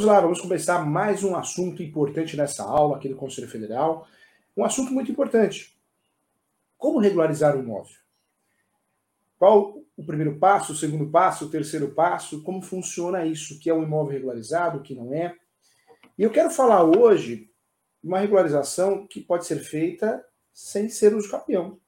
Vamos 0.00 0.14
lá, 0.14 0.20
vamos 0.22 0.40
começar 0.40 0.78
mais 0.86 1.22
um 1.22 1.36
assunto 1.36 1.82
importante 1.82 2.34
nessa 2.34 2.64
aula 2.64 2.96
aqui 2.96 3.06
do 3.06 3.16
Conselho 3.16 3.46
Federal. 3.46 4.08
Um 4.56 4.64
assunto 4.64 4.94
muito 4.94 5.12
importante. 5.12 5.78
Como 6.78 6.98
regularizar 6.98 7.54
o 7.54 7.60
imóvel? 7.60 7.94
Qual 9.38 9.82
o 9.94 10.02
primeiro 10.02 10.38
passo, 10.38 10.72
o 10.72 10.74
segundo 10.74 11.10
passo, 11.10 11.44
o 11.44 11.50
terceiro 11.50 11.90
passo? 11.90 12.42
Como 12.42 12.62
funciona 12.62 13.26
isso? 13.26 13.52
O 13.56 13.58
que 13.58 13.68
é 13.68 13.74
um 13.74 13.82
imóvel 13.82 14.14
regularizado, 14.14 14.78
o 14.78 14.82
que 14.82 14.94
não 14.94 15.12
é? 15.12 15.36
E 16.16 16.22
eu 16.22 16.30
quero 16.30 16.48
falar 16.48 16.82
hoje 16.82 17.52
uma 18.02 18.20
regularização 18.20 19.06
que 19.06 19.20
pode 19.20 19.44
ser 19.44 19.58
feita 19.58 20.24
sem 20.50 20.88
ser 20.88 21.14
uso 21.14 21.30
campeão. 21.30 21.78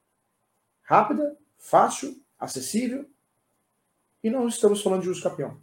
Rápida, 0.83 1.35
fácil, 1.57 2.15
acessível. 2.37 3.09
E 4.23 4.29
não 4.29 4.47
estamos 4.47 4.83
falando 4.83 5.01
de 5.01 5.09
uso 5.09 5.23
campeão. 5.23 5.62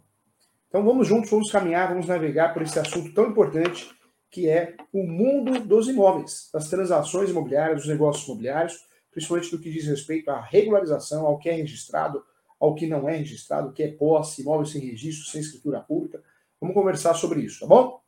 Então 0.71 0.85
vamos 0.85 1.05
juntos, 1.05 1.29
vamos 1.29 1.51
caminhar, 1.51 1.89
vamos 1.89 2.07
navegar 2.07 2.53
por 2.53 2.61
esse 2.61 2.79
assunto 2.79 3.13
tão 3.13 3.29
importante 3.29 3.91
que 4.29 4.47
é 4.47 4.77
o 4.93 5.03
mundo 5.03 5.59
dos 5.59 5.89
imóveis, 5.89 6.49
das 6.53 6.69
transações 6.69 7.29
imobiliárias, 7.29 7.79
dos 7.79 7.89
negócios 7.89 8.25
imobiliários, 8.25 8.79
principalmente 9.11 9.51
no 9.51 9.59
que 9.59 9.69
diz 9.69 9.85
respeito 9.85 10.31
à 10.31 10.39
regularização, 10.39 11.25
ao 11.27 11.37
que 11.37 11.49
é 11.49 11.51
registrado, 11.51 12.23
ao 12.57 12.73
que 12.73 12.87
não 12.87 13.09
é 13.09 13.17
registrado, 13.17 13.67
o 13.67 13.73
que 13.73 13.83
é 13.83 13.91
posse, 13.91 14.43
imóvel 14.43 14.65
sem 14.65 14.79
registro, 14.79 15.29
sem 15.29 15.41
escritura 15.41 15.81
pública. 15.81 16.23
Vamos 16.61 16.73
conversar 16.73 17.15
sobre 17.15 17.41
isso, 17.41 17.59
tá 17.59 17.67
bom? 17.67 17.99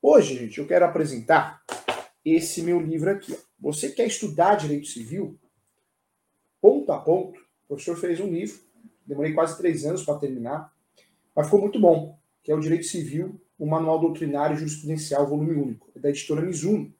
Hoje, 0.00 0.38
gente, 0.38 0.58
eu 0.60 0.66
quero 0.66 0.86
apresentar 0.86 1.62
esse 2.24 2.62
meu 2.62 2.80
livro 2.80 3.10
aqui. 3.10 3.36
Você 3.58 3.90
quer 3.90 4.06
estudar 4.06 4.54
direito 4.54 4.86
civil? 4.86 5.38
Ponto 6.58 6.90
a 6.90 6.98
ponto. 6.98 7.38
O 7.64 7.68
professor 7.68 7.98
fez 7.98 8.18
um 8.18 8.30
livro, 8.30 8.58
demorei 9.04 9.34
quase 9.34 9.58
três 9.58 9.84
anos 9.84 10.02
para 10.02 10.18
terminar 10.18 10.72
mas 11.34 11.46
ficou 11.46 11.60
muito 11.60 11.80
bom, 11.80 12.18
que 12.42 12.50
é 12.50 12.54
o 12.54 12.60
Direito 12.60 12.86
Civil, 12.86 13.40
o 13.58 13.66
Manual 13.66 14.00
Doutrinário 14.00 14.56
Jurisprudencial, 14.56 15.26
volume 15.26 15.54
único, 15.54 15.90
é 15.94 15.98
da 15.98 16.08
editora 16.08 16.40
Mizuno. 16.40 16.92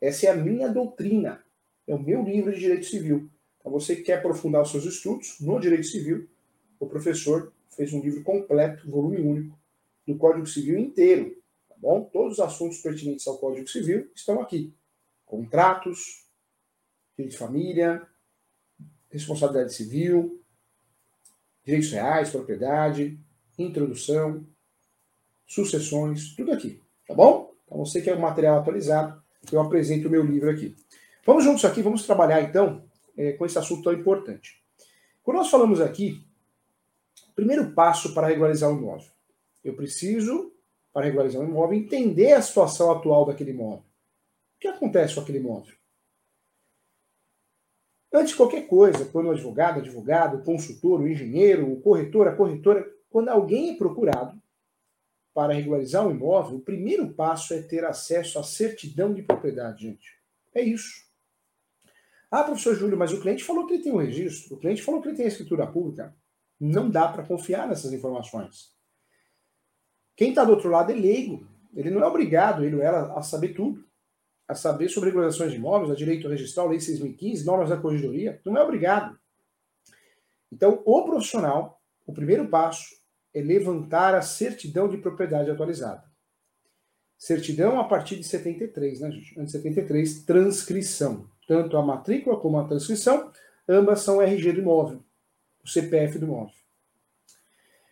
Essa 0.00 0.26
é 0.26 0.30
a 0.30 0.36
minha 0.36 0.68
doutrina, 0.68 1.44
é 1.86 1.94
o 1.94 2.02
meu 2.02 2.22
livro 2.22 2.52
de 2.52 2.58
Direito 2.58 2.86
Civil. 2.86 3.30
Então, 3.58 3.70
você 3.70 3.94
que 3.96 4.02
quer 4.02 4.18
aprofundar 4.18 4.62
os 4.62 4.70
seus 4.70 4.84
estudos 4.84 5.38
no 5.40 5.60
Direito 5.60 5.86
Civil, 5.86 6.28
o 6.78 6.86
professor 6.86 7.52
fez 7.76 7.92
um 7.92 8.00
livro 8.00 8.22
completo, 8.22 8.90
volume 8.90 9.20
único, 9.20 9.58
do 10.06 10.16
Código 10.16 10.46
Civil 10.46 10.78
inteiro, 10.78 11.36
tá 11.68 11.74
bom? 11.78 12.04
Todos 12.04 12.34
os 12.34 12.40
assuntos 12.40 12.78
pertinentes 12.78 13.26
ao 13.26 13.38
Código 13.38 13.68
Civil 13.68 14.10
estão 14.14 14.40
aqui. 14.40 14.74
Contratos, 15.26 16.26
direito 17.16 17.32
de 17.32 17.38
família, 17.38 18.06
responsabilidade 19.10 19.74
civil, 19.74 20.42
direitos 21.64 21.90
reais, 21.92 22.30
propriedade, 22.30 23.18
introdução, 23.62 24.46
sucessões, 25.46 26.34
tudo 26.34 26.52
aqui, 26.52 26.80
tá 27.06 27.14
bom? 27.14 27.52
Então 27.64 27.78
você 27.78 28.00
quer 28.00 28.16
um 28.16 28.20
material 28.20 28.58
atualizado, 28.58 29.22
eu 29.52 29.60
apresento 29.60 30.08
o 30.08 30.10
meu 30.10 30.24
livro 30.24 30.50
aqui. 30.50 30.74
Vamos 31.24 31.44
juntos 31.44 31.64
aqui, 31.64 31.82
vamos 31.82 32.04
trabalhar 32.04 32.42
então 32.42 32.84
é, 33.16 33.32
com 33.32 33.44
esse 33.44 33.58
assunto 33.58 33.82
tão 33.82 33.92
importante. 33.92 34.62
Quando 35.22 35.38
nós 35.38 35.50
falamos 35.50 35.80
aqui, 35.80 36.24
primeiro 37.34 37.72
passo 37.72 38.12
para 38.14 38.26
regularizar 38.26 38.70
o 38.70 38.76
imóvel. 38.76 39.10
Eu 39.62 39.74
preciso, 39.74 40.52
para 40.92 41.06
regularizar 41.06 41.40
o 41.40 41.44
imóvel, 41.44 41.78
entender 41.78 42.32
a 42.32 42.42
situação 42.42 42.90
atual 42.90 43.26
daquele 43.26 43.50
imóvel. 43.50 43.84
O 44.56 44.60
que 44.60 44.68
acontece 44.68 45.14
com 45.14 45.20
aquele 45.20 45.38
imóvel? 45.38 45.74
Antes 48.12 48.30
de 48.30 48.36
qualquer 48.36 48.66
coisa, 48.66 49.04
quando 49.04 49.26
o 49.26 49.30
advogado, 49.30 49.78
advogado, 49.78 50.38
o 50.38 50.42
consultor, 50.42 51.00
o 51.00 51.08
engenheiro, 51.08 51.70
o 51.72 51.80
corretor, 51.80 52.26
a 52.26 52.34
corretora 52.34 52.84
quando 53.10 53.28
alguém 53.28 53.70
é 53.70 53.76
procurado 53.76 54.40
para 55.34 55.52
regularizar 55.52 56.06
um 56.06 56.10
imóvel, 56.10 56.56
o 56.56 56.62
primeiro 56.62 57.12
passo 57.12 57.52
é 57.52 57.60
ter 57.60 57.84
acesso 57.84 58.38
à 58.38 58.42
certidão 58.42 59.12
de 59.12 59.22
propriedade, 59.22 59.82
gente. 59.82 60.18
É 60.54 60.62
isso. 60.62 61.04
Ah, 62.30 62.44
professor 62.44 62.76
Júlio, 62.76 62.96
mas 62.96 63.12
o 63.12 63.20
cliente 63.20 63.42
falou 63.42 63.66
que 63.66 63.74
ele 63.74 63.82
tem 63.82 63.92
um 63.92 63.96
registro, 63.96 64.54
o 64.54 64.58
cliente 64.58 64.82
falou 64.82 65.02
que 65.02 65.08
ele 65.08 65.16
tem 65.16 65.24
a 65.24 65.28
escritura 65.28 65.66
pública. 65.66 66.14
Não 66.58 66.88
dá 66.88 67.08
para 67.08 67.24
confiar 67.24 67.66
nessas 67.66 67.92
informações. 67.92 68.72
Quem 70.14 70.30
está 70.30 70.44
do 70.44 70.52
outro 70.52 70.68
lado 70.68 70.92
é 70.92 70.94
leigo. 70.94 71.46
Ele 71.74 71.90
não 71.90 72.02
é 72.02 72.06
obrigado, 72.06 72.64
ele 72.64 72.76
ou 72.76 72.82
ela, 72.82 73.18
a 73.18 73.22
saber 73.22 73.54
tudo. 73.54 73.84
A 74.46 74.54
saber 74.54 74.88
sobre 74.88 75.08
regularizações 75.08 75.52
de 75.52 75.56
imóveis, 75.56 75.90
a 75.90 75.94
direito 75.94 76.28
registral, 76.28 76.68
lei 76.68 76.78
6.015, 76.78 77.44
normas 77.44 77.70
da 77.70 77.76
corregedoria. 77.76 78.40
Não 78.44 78.56
é 78.56 78.62
obrigado. 78.62 79.18
Então, 80.52 80.82
o 80.84 81.04
profissional, 81.04 81.80
o 82.06 82.12
primeiro 82.12 82.48
passo 82.48 82.99
é 83.34 83.40
levantar 83.40 84.14
a 84.14 84.22
certidão 84.22 84.88
de 84.88 84.98
propriedade 84.98 85.50
atualizada. 85.50 86.04
Certidão 87.18 87.78
a 87.78 87.84
partir 87.84 88.16
de 88.16 88.24
73, 88.24 89.00
né, 89.00 89.10
gente? 89.10 89.38
Antes 89.38 89.52
de 89.52 89.58
73, 89.58 90.22
transcrição. 90.22 91.28
Tanto 91.46 91.76
a 91.76 91.82
matrícula 91.84 92.38
como 92.38 92.58
a 92.58 92.66
transcrição, 92.66 93.30
ambas 93.68 94.00
são 94.00 94.22
RG 94.22 94.52
do 94.52 94.60
imóvel, 94.60 95.04
o 95.62 95.68
CPF 95.68 96.18
do 96.18 96.26
imóvel. 96.26 96.54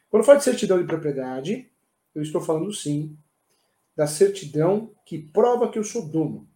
Quando 0.08 0.22
eu 0.22 0.26
falo 0.26 0.38
de 0.38 0.44
certidão 0.44 0.80
de 0.80 0.86
propriedade, 0.86 1.70
eu 2.14 2.22
estou 2.22 2.40
falando 2.40 2.72
sim 2.72 3.16
da 3.94 4.06
certidão 4.06 4.92
que 5.04 5.18
prova 5.18 5.70
que 5.70 5.78
eu 5.78 5.84
sou 5.84 6.08
dono. 6.08 6.48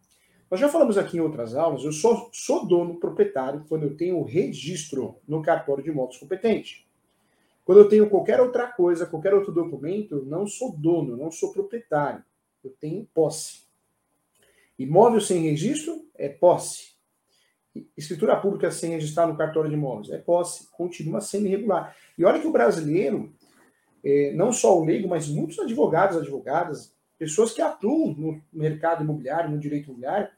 Nós 0.50 0.60
já 0.60 0.69
falamos 0.69 0.97
aqui 0.97 1.16
em 1.16 1.20
outras 1.20 1.54
aulas, 1.54 1.82
eu 1.82 1.93
sou, 1.93 2.31
sou 2.32 2.66
dono 2.66 3.00
proprietário 3.00 3.64
quando 3.69 3.84
eu 3.84 3.97
tenho 3.97 4.19
o 4.19 4.25
registro 4.25 5.19
no 5.26 5.43
cartório 5.43 5.82
de 5.82 5.91
imóveis 5.91 6.19
competente. 6.19 6.87
Quando 7.65 7.78
eu 7.78 7.89
tenho 7.89 8.11
qualquer 8.11 8.41
outra 8.41 8.67
coisa, 8.67 9.06
qualquer 9.06 9.34
outro 9.34 9.53
documento, 9.53 10.17
eu 10.17 10.25
não 10.25 10.47
sou 10.47 10.73
dono, 10.77 11.17
não 11.17 11.31
sou 11.31 11.53
proprietário. 11.53 12.25
Eu 12.62 12.71
tenho 12.81 13.06
posse. 13.15 13.62
Imóvel 14.78 15.21
sem 15.21 15.43
registro 15.43 16.05
é 16.15 16.28
posse. 16.28 16.93
Escritura 17.97 18.37
pública 18.37 18.71
sem 18.71 18.91
registrar 18.91 19.27
no 19.27 19.37
cartório 19.37 19.71
de 19.71 19.77
imóveis 19.77 20.11
é 20.11 20.19
posse. 20.19 20.69
Continua 20.73 21.21
sendo 21.21 21.47
irregular. 21.47 21.97
E 22.19 22.25
olha 22.25 22.41
que 22.41 22.47
o 22.47 22.53
brasileiro, 22.53 23.33
é, 24.05 24.33
não 24.33 24.53
só 24.53 24.79
o 24.79 24.84
leigo, 24.84 25.09
mas 25.09 25.29
muitos 25.29 25.59
advogados, 25.59 26.17
advogadas, 26.17 26.93
pessoas 27.17 27.53
que 27.53 27.62
atuam 27.62 28.12
no 28.15 28.43
mercado 28.53 29.05
imobiliário, 29.05 29.50
no 29.50 29.59
direito 29.59 29.87
imobiliário, 29.87 30.29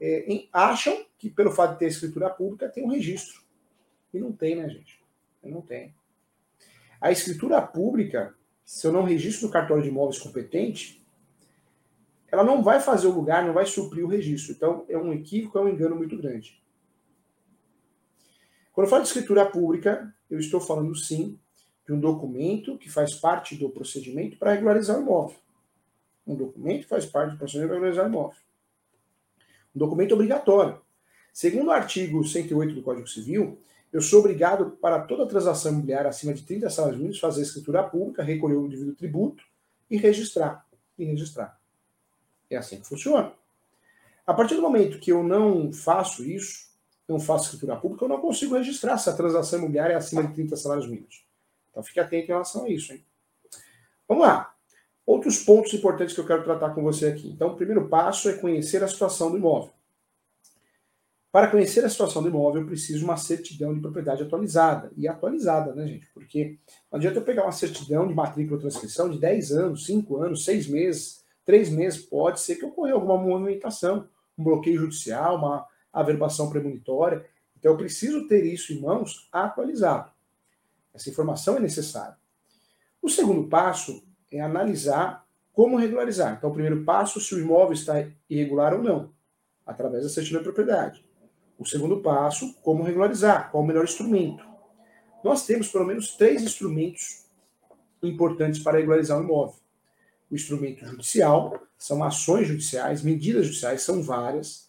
é, 0.00 0.44
acham 0.52 1.04
que 1.18 1.30
pelo 1.30 1.50
fato 1.50 1.72
de 1.72 1.78
ter 1.78 1.86
escritura 1.86 2.28
pública 2.28 2.68
tem 2.68 2.84
um 2.84 2.90
registro. 2.90 3.40
E 4.12 4.18
não 4.18 4.32
tem, 4.32 4.56
né, 4.56 4.68
gente? 4.68 5.00
Não 5.42 5.62
tem. 5.62 5.94
A 7.06 7.12
escritura 7.12 7.62
pública, 7.62 8.34
se 8.64 8.84
eu 8.84 8.92
não 8.92 9.04
registro 9.04 9.46
no 9.46 9.52
cartório 9.52 9.80
de 9.80 9.90
imóveis 9.90 10.18
competente, 10.18 11.06
ela 12.26 12.42
não 12.42 12.64
vai 12.64 12.80
fazer 12.80 13.06
o 13.06 13.12
lugar, 13.12 13.46
não 13.46 13.54
vai 13.54 13.64
suprir 13.64 14.04
o 14.04 14.08
registro. 14.08 14.52
Então, 14.52 14.84
é 14.88 14.98
um 14.98 15.12
equívoco, 15.12 15.56
é 15.56 15.60
um 15.62 15.68
engano 15.68 15.94
muito 15.94 16.18
grande. 16.18 16.60
Quando 18.72 18.86
eu 18.86 18.90
falo 18.90 19.02
de 19.02 19.08
escritura 19.08 19.46
pública, 19.46 20.12
eu 20.28 20.40
estou 20.40 20.60
falando 20.60 20.96
sim 20.96 21.38
de 21.86 21.92
um 21.92 22.00
documento 22.00 22.76
que 22.76 22.90
faz 22.90 23.14
parte 23.14 23.54
do 23.54 23.70
procedimento 23.70 24.36
para 24.36 24.54
regularizar 24.54 24.98
o 24.98 25.02
imóvel. 25.02 25.38
Um 26.26 26.34
documento 26.34 26.82
que 26.82 26.88
faz 26.88 27.06
parte 27.06 27.34
do 27.34 27.38
procedimento 27.38 27.68
para 27.68 27.76
regularizar 27.76 28.06
o 28.06 28.08
imóvel. 28.08 28.40
Um 29.72 29.78
documento 29.78 30.12
obrigatório. 30.12 30.80
Segundo 31.32 31.68
o 31.68 31.70
artigo 31.70 32.24
108 32.24 32.74
do 32.74 32.82
Código 32.82 33.06
Civil, 33.06 33.60
eu 33.92 34.00
sou 34.00 34.20
obrigado, 34.20 34.72
para 34.72 35.00
toda 35.00 35.26
transação 35.26 35.72
imobiliária 35.72 36.08
acima 36.08 36.34
de 36.34 36.42
30 36.42 36.68
salários 36.70 36.98
mínimos, 36.98 37.20
fazer 37.20 37.42
escritura 37.42 37.82
pública, 37.82 38.22
recolher 38.22 38.56
o 38.56 38.68
devido 38.68 38.94
tributo 38.94 39.44
e 39.90 39.96
registrar. 39.96 40.66
E 40.98 41.04
registrar. 41.04 41.58
É 42.50 42.56
assim 42.56 42.80
que 42.80 42.86
funciona. 42.86 43.32
A 44.26 44.34
partir 44.34 44.56
do 44.56 44.62
momento 44.62 44.98
que 44.98 45.12
eu 45.12 45.22
não 45.22 45.72
faço 45.72 46.24
isso, 46.24 46.66
não 47.08 47.20
faço 47.20 47.44
escritura 47.44 47.76
pública, 47.76 48.04
eu 48.04 48.08
não 48.08 48.20
consigo 48.20 48.56
registrar 48.56 48.98
se 48.98 49.08
a 49.08 49.12
transação 49.12 49.58
imobiliária 49.58 49.94
é 49.94 49.96
acima 49.96 50.24
de 50.24 50.34
30 50.34 50.56
salários 50.56 50.88
mínimos. 50.88 51.24
Então 51.70 51.82
fique 51.82 52.00
atento 52.00 52.24
em 52.24 52.28
relação 52.28 52.64
a 52.64 52.68
isso. 52.68 52.92
Hein? 52.92 53.04
Vamos 54.08 54.26
lá. 54.26 54.54
Outros 55.04 55.38
pontos 55.38 55.72
importantes 55.72 56.14
que 56.14 56.20
eu 56.20 56.26
quero 56.26 56.42
tratar 56.42 56.70
com 56.70 56.82
você 56.82 57.06
aqui. 57.06 57.28
Então, 57.28 57.52
o 57.52 57.56
primeiro 57.56 57.88
passo 57.88 58.28
é 58.28 58.32
conhecer 58.32 58.82
a 58.82 58.88
situação 58.88 59.30
do 59.30 59.36
imóvel. 59.36 59.70
Para 61.36 61.48
conhecer 61.48 61.84
a 61.84 61.88
situação 61.90 62.22
do 62.22 62.30
imóvel, 62.30 62.62
eu 62.62 62.66
preciso 62.66 63.00
de 63.00 63.04
uma 63.04 63.18
certidão 63.18 63.74
de 63.74 63.80
propriedade 63.82 64.22
atualizada. 64.22 64.90
E 64.96 65.06
atualizada, 65.06 65.74
né, 65.74 65.86
gente? 65.86 66.08
Porque 66.14 66.58
não 66.90 66.96
adianta 66.96 67.18
eu 67.18 67.22
pegar 67.22 67.42
uma 67.42 67.52
certidão 67.52 68.08
de 68.08 68.14
matrícula 68.14 68.56
ou 68.56 68.60
transcrição 68.62 69.10
de 69.10 69.18
10 69.18 69.52
anos, 69.52 69.84
5 69.84 70.16
anos, 70.16 70.46
6 70.46 70.66
meses, 70.66 71.22
3 71.44 71.68
meses. 71.68 72.00
Pode 72.00 72.40
ser 72.40 72.56
que 72.56 72.64
ocorra 72.64 72.92
alguma 72.92 73.18
movimentação, 73.18 74.08
um 74.38 74.44
bloqueio 74.44 74.80
judicial, 74.80 75.36
uma 75.36 75.66
averbação 75.92 76.48
premonitória. 76.48 77.26
Então, 77.58 77.72
eu 77.72 77.76
preciso 77.76 78.26
ter 78.26 78.42
isso 78.46 78.72
em 78.72 78.80
mãos 78.80 79.28
atualizado. 79.30 80.10
Essa 80.94 81.10
informação 81.10 81.58
é 81.58 81.60
necessária. 81.60 82.16
O 83.02 83.10
segundo 83.10 83.46
passo 83.46 84.02
é 84.32 84.40
analisar 84.40 85.26
como 85.52 85.76
regularizar. 85.76 86.34
Então, 86.38 86.48
o 86.48 86.54
primeiro 86.54 86.82
passo, 86.82 87.20
se 87.20 87.34
o 87.34 87.38
imóvel 87.38 87.74
está 87.74 88.08
irregular 88.26 88.72
ou 88.72 88.82
não, 88.82 89.12
através 89.66 90.02
da 90.02 90.08
certidão 90.08 90.40
de 90.40 90.44
propriedade. 90.44 91.05
O 91.58 91.64
segundo 91.64 92.00
passo, 92.00 92.54
como 92.62 92.82
regularizar, 92.82 93.50
qual 93.50 93.62
o 93.62 93.66
melhor 93.66 93.84
instrumento. 93.84 94.44
Nós 95.24 95.46
temos 95.46 95.68
pelo 95.68 95.86
menos 95.86 96.16
três 96.16 96.42
instrumentos 96.42 97.24
importantes 98.02 98.62
para 98.62 98.78
regularizar 98.78 99.18
um 99.18 99.24
imóvel. 99.24 99.56
o 100.30 100.34
instrumento 100.34 100.84
judicial, 100.84 101.62
são 101.78 102.02
ações 102.02 102.48
judiciais, 102.48 103.02
medidas 103.02 103.46
judiciais, 103.46 103.82
são 103.82 104.02
várias. 104.02 104.68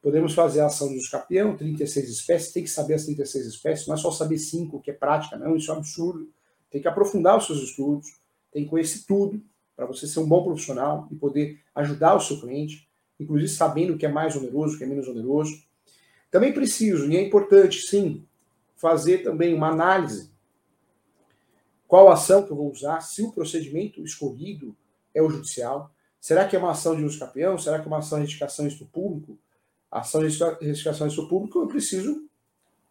Podemos 0.00 0.34
fazer 0.34 0.60
a 0.60 0.66
ação 0.66 0.88
de 0.88 0.96
escapião, 0.96 1.56
36 1.56 2.08
espécies, 2.10 2.52
tem 2.52 2.62
que 2.62 2.70
saber 2.70 2.94
as 2.94 3.04
36 3.04 3.46
espécies, 3.46 3.86
não 3.86 3.94
é 3.94 3.98
só 3.98 4.10
saber 4.10 4.38
cinco, 4.38 4.80
que 4.80 4.90
é 4.90 4.94
prática, 4.94 5.36
não, 5.36 5.56
isso 5.56 5.70
é 5.70 5.74
um 5.74 5.78
absurdo. 5.78 6.28
Tem 6.70 6.80
que 6.80 6.88
aprofundar 6.88 7.36
os 7.36 7.46
seus 7.46 7.62
estudos, 7.62 8.08
tem 8.52 8.64
que 8.64 8.70
conhecer 8.70 9.04
tudo, 9.06 9.42
para 9.76 9.86
você 9.86 10.06
ser 10.06 10.20
um 10.20 10.26
bom 10.26 10.44
profissional 10.44 11.08
e 11.10 11.14
poder 11.14 11.60
ajudar 11.74 12.14
o 12.14 12.20
seu 12.20 12.40
cliente, 12.40 12.88
inclusive 13.18 13.48
sabendo 13.48 13.94
o 13.94 13.98
que 13.98 14.06
é 14.06 14.08
mais 14.08 14.36
oneroso, 14.36 14.74
o 14.74 14.78
que 14.78 14.84
é 14.84 14.86
menos 14.86 15.08
oneroso. 15.08 15.62
Também 16.34 16.52
preciso, 16.52 17.08
e 17.08 17.16
é 17.16 17.22
importante, 17.22 17.82
sim, 17.82 18.26
fazer 18.74 19.18
também 19.18 19.54
uma 19.54 19.68
análise. 19.68 20.32
Qual 21.86 22.10
ação 22.10 22.42
que 22.42 22.50
eu 22.50 22.56
vou 22.56 22.72
usar, 22.72 23.00
se 23.02 23.22
o 23.22 23.30
procedimento 23.30 24.02
escolhido 24.02 24.76
é 25.14 25.22
o 25.22 25.30
judicial, 25.30 25.94
será 26.20 26.44
que 26.44 26.56
é 26.56 26.58
uma 26.58 26.72
ação 26.72 26.96
de 26.96 27.04
uso 27.04 27.20
capião, 27.20 27.56
será 27.56 27.78
que 27.78 27.84
é 27.84 27.86
uma 27.86 27.98
ação 27.98 28.18
de 28.18 28.24
retificação 28.24 28.66
em 28.66 28.76
público? 28.86 29.38
Ação 29.88 30.26
de 30.26 30.36
retificação 30.60 31.06
em 31.06 31.28
público, 31.28 31.60
eu 31.60 31.68
preciso 31.68 32.28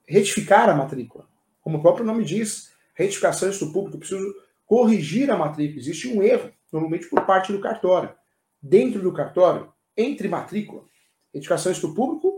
retificar 0.07 0.69
a 0.69 0.74
matrícula. 0.74 1.28
Como 1.62 1.80
o 1.80 1.81
próprio 1.81 2.06
nome 2.06 2.24
diz, 2.24 2.72
retificação 2.95 3.50
em 3.50 3.74
público, 3.74 3.98
eu 3.98 4.00
preciso 4.00 4.36
corrigir 4.66 5.30
a 5.30 5.36
matrícula. 5.38 5.81
Existe 5.81 6.07
um 6.07 6.24
erro, 6.24 6.50
normalmente 6.72 7.10
por 7.10 7.25
parte 7.25 7.51
do 7.51 7.60
cartório. 7.60 8.16
Dentro 8.62 9.01
do 9.01 9.12
cartório, 9.12 9.74
entre 9.98 10.30
matrícula, 10.30 10.86
retificação 11.34 11.74
em 11.74 11.94
público 11.94 12.32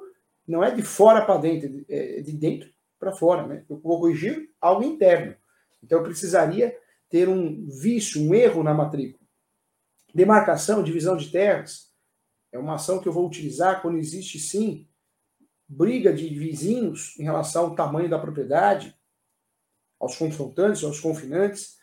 não 0.47 0.63
é 0.63 0.71
de 0.71 0.83
fora 0.83 1.25
para 1.25 1.37
dentro, 1.37 1.85
é 1.89 2.21
de 2.21 2.31
dentro 2.31 2.69
para 2.99 3.11
fora. 3.11 3.47
Né? 3.47 3.65
Eu 3.69 3.79
vou 3.79 3.99
corrigir 3.99 4.49
algo 4.59 4.83
interno. 4.83 5.35
Então 5.83 5.99
eu 5.99 6.03
precisaria 6.03 6.75
ter 7.09 7.29
um 7.29 7.67
vício, 7.67 8.21
um 8.21 8.33
erro 8.33 8.63
na 8.63 8.73
matrícula. 8.73 9.25
Demarcação, 10.13 10.83
divisão 10.83 11.17
de 11.17 11.29
terras, 11.29 11.91
é 12.51 12.57
uma 12.57 12.75
ação 12.75 12.99
que 12.99 13.07
eu 13.07 13.13
vou 13.13 13.27
utilizar 13.27 13.81
quando 13.81 13.97
existe 13.97 14.39
sim 14.39 14.87
briga 15.67 16.13
de 16.13 16.29
vizinhos 16.29 17.19
em 17.19 17.23
relação 17.23 17.65
ao 17.65 17.75
tamanho 17.75 18.09
da 18.09 18.19
propriedade, 18.19 18.95
aos 19.99 20.15
confrontantes, 20.15 20.83
aos 20.83 20.99
confinantes. 20.99 21.77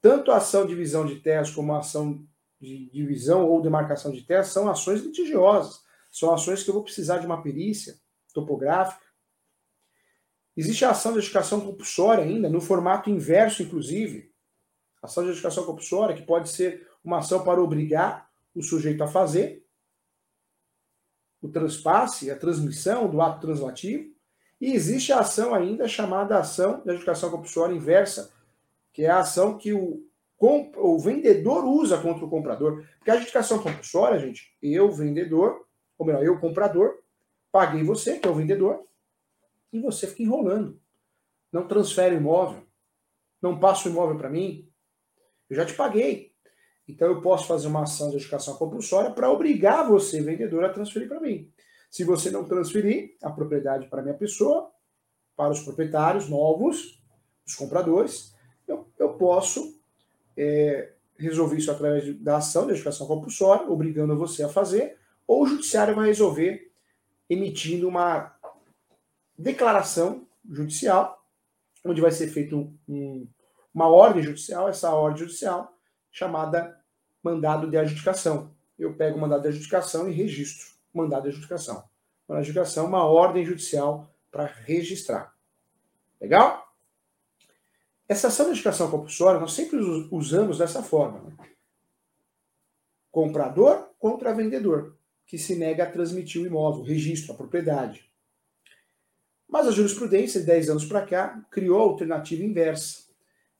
Tanto 0.00 0.30
a 0.30 0.38
ação 0.38 0.62
de 0.62 0.68
divisão 0.68 1.04
de 1.04 1.16
terras 1.20 1.50
como 1.50 1.74
a 1.74 1.78
ação 1.78 2.26
de 2.60 2.88
divisão 2.90 3.48
ou 3.48 3.60
demarcação 3.60 4.12
de 4.12 4.22
terras 4.22 4.48
são 4.48 4.68
ações 4.70 5.02
litigiosas. 5.02 5.82
São 6.12 6.32
ações 6.32 6.62
que 6.62 6.68
eu 6.68 6.74
vou 6.74 6.84
precisar 6.84 7.18
de 7.18 7.26
uma 7.26 7.42
perícia 7.42 7.98
topográfica. 8.34 9.04
Existe 10.54 10.84
a 10.84 10.90
ação 10.90 11.14
de 11.14 11.20
educação 11.20 11.62
compulsória 11.62 12.22
ainda, 12.22 12.50
no 12.50 12.60
formato 12.60 13.08
inverso, 13.08 13.62
inclusive. 13.62 14.30
Ação 15.02 15.24
de 15.24 15.30
educação 15.30 15.64
compulsória, 15.64 16.14
que 16.14 16.22
pode 16.22 16.50
ser 16.50 16.86
uma 17.02 17.18
ação 17.18 17.42
para 17.42 17.62
obrigar 17.62 18.30
o 18.54 18.62
sujeito 18.62 19.02
a 19.02 19.08
fazer 19.08 19.66
o 21.40 21.48
transpasse, 21.48 22.30
a 22.30 22.38
transmissão 22.38 23.08
do 23.08 23.20
ato 23.20 23.40
translativo. 23.40 24.12
E 24.60 24.74
existe 24.74 25.12
a 25.12 25.20
ação 25.20 25.54
ainda 25.54 25.88
chamada 25.88 26.38
ação 26.38 26.82
de 26.84 26.90
educação 26.90 27.30
compulsória 27.30 27.74
inversa, 27.74 28.32
que 28.92 29.04
é 29.04 29.08
a 29.10 29.20
ação 29.20 29.56
que 29.56 29.72
o, 29.72 30.06
o 30.38 30.98
vendedor 31.00 31.64
usa 31.64 31.98
contra 31.98 32.24
o 32.24 32.30
comprador. 32.30 32.86
Porque 32.98 33.10
a 33.10 33.16
educação 33.16 33.58
compulsória, 33.58 34.20
gente, 34.20 34.54
eu, 34.62 34.92
vendedor, 34.92 35.66
ou 36.02 36.06
melhor, 36.06 36.24
eu, 36.24 36.38
comprador, 36.38 36.98
paguei 37.50 37.82
você, 37.82 38.18
que 38.18 38.26
é 38.26 38.30
o 38.30 38.34
vendedor, 38.34 38.84
e 39.72 39.80
você 39.80 40.06
fica 40.06 40.22
enrolando. 40.22 40.80
Não 41.50 41.66
transfere 41.66 42.16
o 42.16 42.18
imóvel, 42.18 42.66
não 43.40 43.58
passa 43.58 43.88
o 43.88 43.92
imóvel 43.92 44.16
para 44.16 44.28
mim. 44.28 44.68
Eu 45.48 45.56
já 45.56 45.64
te 45.64 45.74
paguei. 45.74 46.32
Então 46.88 47.08
eu 47.08 47.22
posso 47.22 47.46
fazer 47.46 47.68
uma 47.68 47.82
ação 47.82 48.10
de 48.10 48.16
educação 48.16 48.56
compulsória 48.56 49.10
para 49.10 49.30
obrigar 49.30 49.88
você, 49.88 50.20
vendedor, 50.20 50.64
a 50.64 50.72
transferir 50.72 51.08
para 51.08 51.20
mim. 51.20 51.50
Se 51.90 52.04
você 52.04 52.30
não 52.30 52.44
transferir 52.44 53.16
a 53.22 53.30
propriedade 53.30 53.88
para 53.88 54.02
minha 54.02 54.14
pessoa, 54.14 54.70
para 55.36 55.50
os 55.50 55.60
proprietários 55.60 56.28
novos, 56.28 57.00
os 57.46 57.54
compradores, 57.54 58.34
eu, 58.66 58.90
eu 58.98 59.14
posso 59.14 59.80
é, 60.36 60.92
resolver 61.16 61.58
isso 61.58 61.70
através 61.70 62.18
da 62.20 62.38
ação 62.38 62.66
de 62.66 62.72
educação 62.72 63.06
compulsória, 63.06 63.70
obrigando 63.70 64.16
você 64.16 64.42
a 64.42 64.48
fazer, 64.48 64.98
ou 65.32 65.44
o 65.44 65.46
judiciário 65.46 65.94
vai 65.94 66.08
resolver 66.08 66.70
emitindo 67.28 67.88
uma 67.88 68.36
declaração 69.38 70.28
judicial, 70.46 71.24
onde 71.82 72.02
vai 72.02 72.10
ser 72.10 72.28
feita 72.28 72.54
um, 72.54 73.26
uma 73.72 73.88
ordem 73.88 74.22
judicial, 74.22 74.68
essa 74.68 74.90
ordem 74.90 75.20
judicial 75.20 75.74
chamada 76.10 76.78
mandado 77.22 77.70
de 77.70 77.78
adjudicação. 77.78 78.54
Eu 78.78 78.94
pego 78.94 79.16
o 79.16 79.20
mandado 79.22 79.40
de 79.40 79.48
adjudicação 79.48 80.06
e 80.06 80.12
registro 80.12 80.66
o 80.92 80.98
mandado 80.98 81.22
de 81.22 81.28
adjudicação. 81.30 81.82
De 82.28 82.36
adjudicação 82.36 82.84
é 82.84 82.88
uma 82.88 83.04
ordem 83.06 83.46
judicial 83.46 84.14
para 84.30 84.44
registrar. 84.44 85.34
Legal? 86.20 86.70
Essa 88.06 88.28
ação 88.28 88.44
de 88.44 88.50
adjudicação 88.50 88.90
compulsória 88.90 89.40
nós 89.40 89.54
sempre 89.54 89.78
usamos 90.10 90.58
dessa 90.58 90.82
forma. 90.82 91.20
Né? 91.20 91.48
Comprador 93.10 93.88
contra 93.98 94.34
vendedor, 94.34 94.98
que 95.26 95.38
se 95.38 95.56
nega 95.56 95.84
a 95.84 95.90
transmitir 95.90 96.42
o 96.42 96.46
imóvel, 96.46 96.82
o 96.82 96.86
registro, 96.86 97.32
a 97.32 97.36
propriedade. 97.36 98.10
Mas 99.48 99.66
a 99.66 99.70
jurisprudência, 99.70 100.40
de 100.40 100.46
10 100.46 100.70
anos 100.70 100.84
para 100.84 101.04
cá, 101.04 101.44
criou 101.50 101.80
a 101.80 101.84
alternativa 101.84 102.42
inversa. 102.42 103.04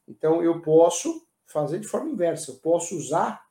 Então, 0.08 0.42
eu 0.42 0.62
posso 0.62 1.26
fazer 1.46 1.78
de 1.78 1.86
forma 1.86 2.10
inversa. 2.10 2.50
Eu 2.50 2.56
posso 2.56 2.96
usar 2.96 3.44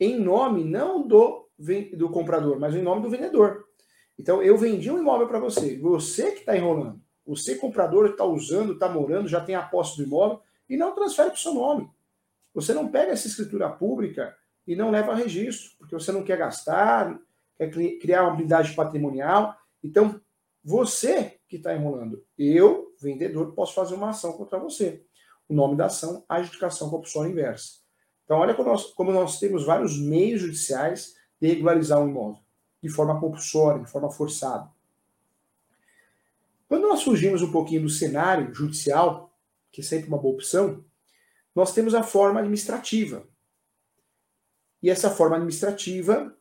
em 0.00 0.18
nome 0.18 0.64
não 0.64 1.06
do, 1.06 1.48
do 1.96 2.08
comprador, 2.10 2.58
mas 2.58 2.74
em 2.74 2.82
nome 2.82 3.02
do 3.02 3.10
vendedor. 3.10 3.66
Então, 4.18 4.42
eu 4.42 4.56
vendi 4.56 4.90
um 4.90 4.98
imóvel 4.98 5.28
para 5.28 5.38
você. 5.38 5.78
Você 5.78 6.32
que 6.32 6.40
está 6.40 6.56
enrolando. 6.56 7.00
Você, 7.26 7.56
comprador, 7.56 8.06
está 8.06 8.24
usando, 8.24 8.72
está 8.72 8.88
morando, 8.88 9.28
já 9.28 9.40
tem 9.40 9.54
a 9.54 9.62
posse 9.62 9.96
do 9.98 10.02
imóvel 10.02 10.40
e 10.68 10.76
não 10.76 10.94
transfere 10.94 11.28
para 11.28 11.36
o 11.36 11.40
seu 11.40 11.52
nome. 11.52 11.90
Você 12.54 12.72
não 12.72 12.88
pega 12.88 13.12
essa 13.12 13.26
escritura 13.26 13.68
pública 13.68 14.34
e 14.66 14.74
não 14.74 14.90
leva 14.90 15.14
registro, 15.14 15.70
porque 15.78 15.94
você 15.94 16.10
não 16.10 16.24
quer 16.24 16.38
gastar, 16.38 17.18
quer 17.58 17.70
criar 17.98 18.22
uma 18.22 18.32
habilidade 18.32 18.72
patrimonial. 18.74 19.54
Então, 19.82 20.20
você 20.64 21.38
que 21.48 21.56
está 21.56 21.74
enrolando. 21.74 22.24
Eu, 22.38 22.94
vendedor, 23.00 23.52
posso 23.54 23.74
fazer 23.74 23.94
uma 23.94 24.10
ação 24.10 24.32
contra 24.34 24.58
você. 24.58 25.04
O 25.48 25.54
nome 25.54 25.76
da 25.76 25.86
ação, 25.86 26.24
adjudicação 26.28 26.90
compulsória 26.90 27.30
inversa. 27.30 27.78
Então, 28.24 28.38
olha 28.38 28.54
como 28.54 28.68
nós, 28.68 28.84
como 28.92 29.10
nós 29.10 29.40
temos 29.40 29.64
vários 29.64 29.98
meios 29.98 30.42
judiciais 30.42 31.16
de 31.40 31.48
regularizar 31.48 31.98
um 32.00 32.08
imóvel, 32.08 32.42
de 32.82 32.88
forma 32.88 33.18
compulsória, 33.18 33.82
de 33.82 33.90
forma 33.90 34.10
forçada. 34.10 34.70
Quando 36.68 36.86
nós 36.86 37.02
fugimos 37.02 37.40
um 37.40 37.50
pouquinho 37.50 37.82
do 37.82 37.88
cenário 37.88 38.54
judicial, 38.54 39.34
que 39.72 39.80
é 39.80 39.84
sempre 39.84 40.08
uma 40.08 40.18
boa 40.18 40.34
opção, 40.34 40.84
nós 41.54 41.72
temos 41.72 41.94
a 41.94 42.02
forma 42.02 42.40
administrativa. 42.40 43.26
E 44.82 44.90
essa 44.90 45.10
forma 45.10 45.36
administrativa 45.36 46.36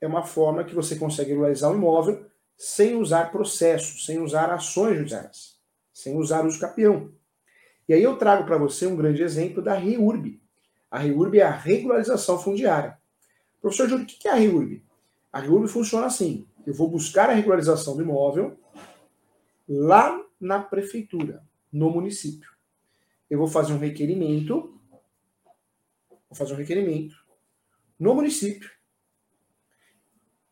é 0.00 0.06
uma 0.06 0.22
forma 0.22 0.64
que 0.64 0.74
você 0.74 0.96
consegue 0.96 1.30
regularizar 1.30 1.70
um 1.70 1.76
imóvel 1.76 2.24
sem 2.56 2.96
usar 2.96 3.30
processos, 3.30 4.04
sem 4.06 4.18
usar 4.18 4.50
ações 4.50 4.96
judiciais, 4.96 5.58
sem 5.92 6.16
usar 6.16 6.46
uso 6.46 6.58
capião. 6.58 7.12
E 7.88 7.94
aí 7.94 8.02
eu 8.02 8.16
trago 8.16 8.44
para 8.44 8.56
você 8.56 8.86
um 8.86 8.96
grande 8.96 9.22
exemplo 9.22 9.62
da 9.62 9.74
REURB. 9.74 10.40
A 10.90 10.98
REURB 10.98 11.38
é 11.38 11.42
a 11.42 11.50
regularização 11.50 12.38
fundiária. 12.38 12.98
Professor 13.60 13.88
Júlio, 13.88 14.04
o 14.04 14.06
que 14.06 14.28
é 14.28 14.30
a 14.30 14.34
REURB? 14.34 14.82
A 15.32 15.40
REURB 15.40 15.68
funciona 15.68 16.06
assim: 16.06 16.46
eu 16.66 16.74
vou 16.74 16.88
buscar 16.88 17.28
a 17.30 17.32
regularização 17.32 17.96
do 17.96 18.02
imóvel 18.02 18.58
lá 19.68 20.22
na 20.40 20.60
prefeitura, 20.60 21.42
no 21.72 21.90
município. 21.90 22.50
Eu 23.28 23.38
vou 23.38 23.46
fazer 23.46 23.72
um 23.72 23.78
requerimento, 23.78 24.78
vou 26.10 26.34
fazer 26.34 26.54
um 26.54 26.56
requerimento 26.56 27.14
no 27.98 28.14
município 28.14 28.70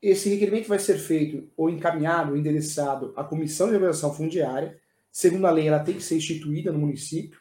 esse 0.01 0.29
requerimento 0.29 0.69
vai 0.69 0.79
ser 0.79 0.99
feito 0.99 1.51
ou 1.57 1.69
encaminhado, 1.69 2.33
ou 2.33 2.37
endereçado 2.37 3.13
à 3.17 3.25
Comissão 3.25 3.67
de 3.67 3.73
Regulação 3.73 4.15
Fundiária. 4.15 4.81
Segundo 5.11 5.47
a 5.47 5.51
lei, 5.51 5.67
ela 5.67 5.81
tem 5.81 5.97
que 5.97 6.03
ser 6.03 6.17
instituída 6.17 6.71
no 6.71 6.79
município. 6.79 7.41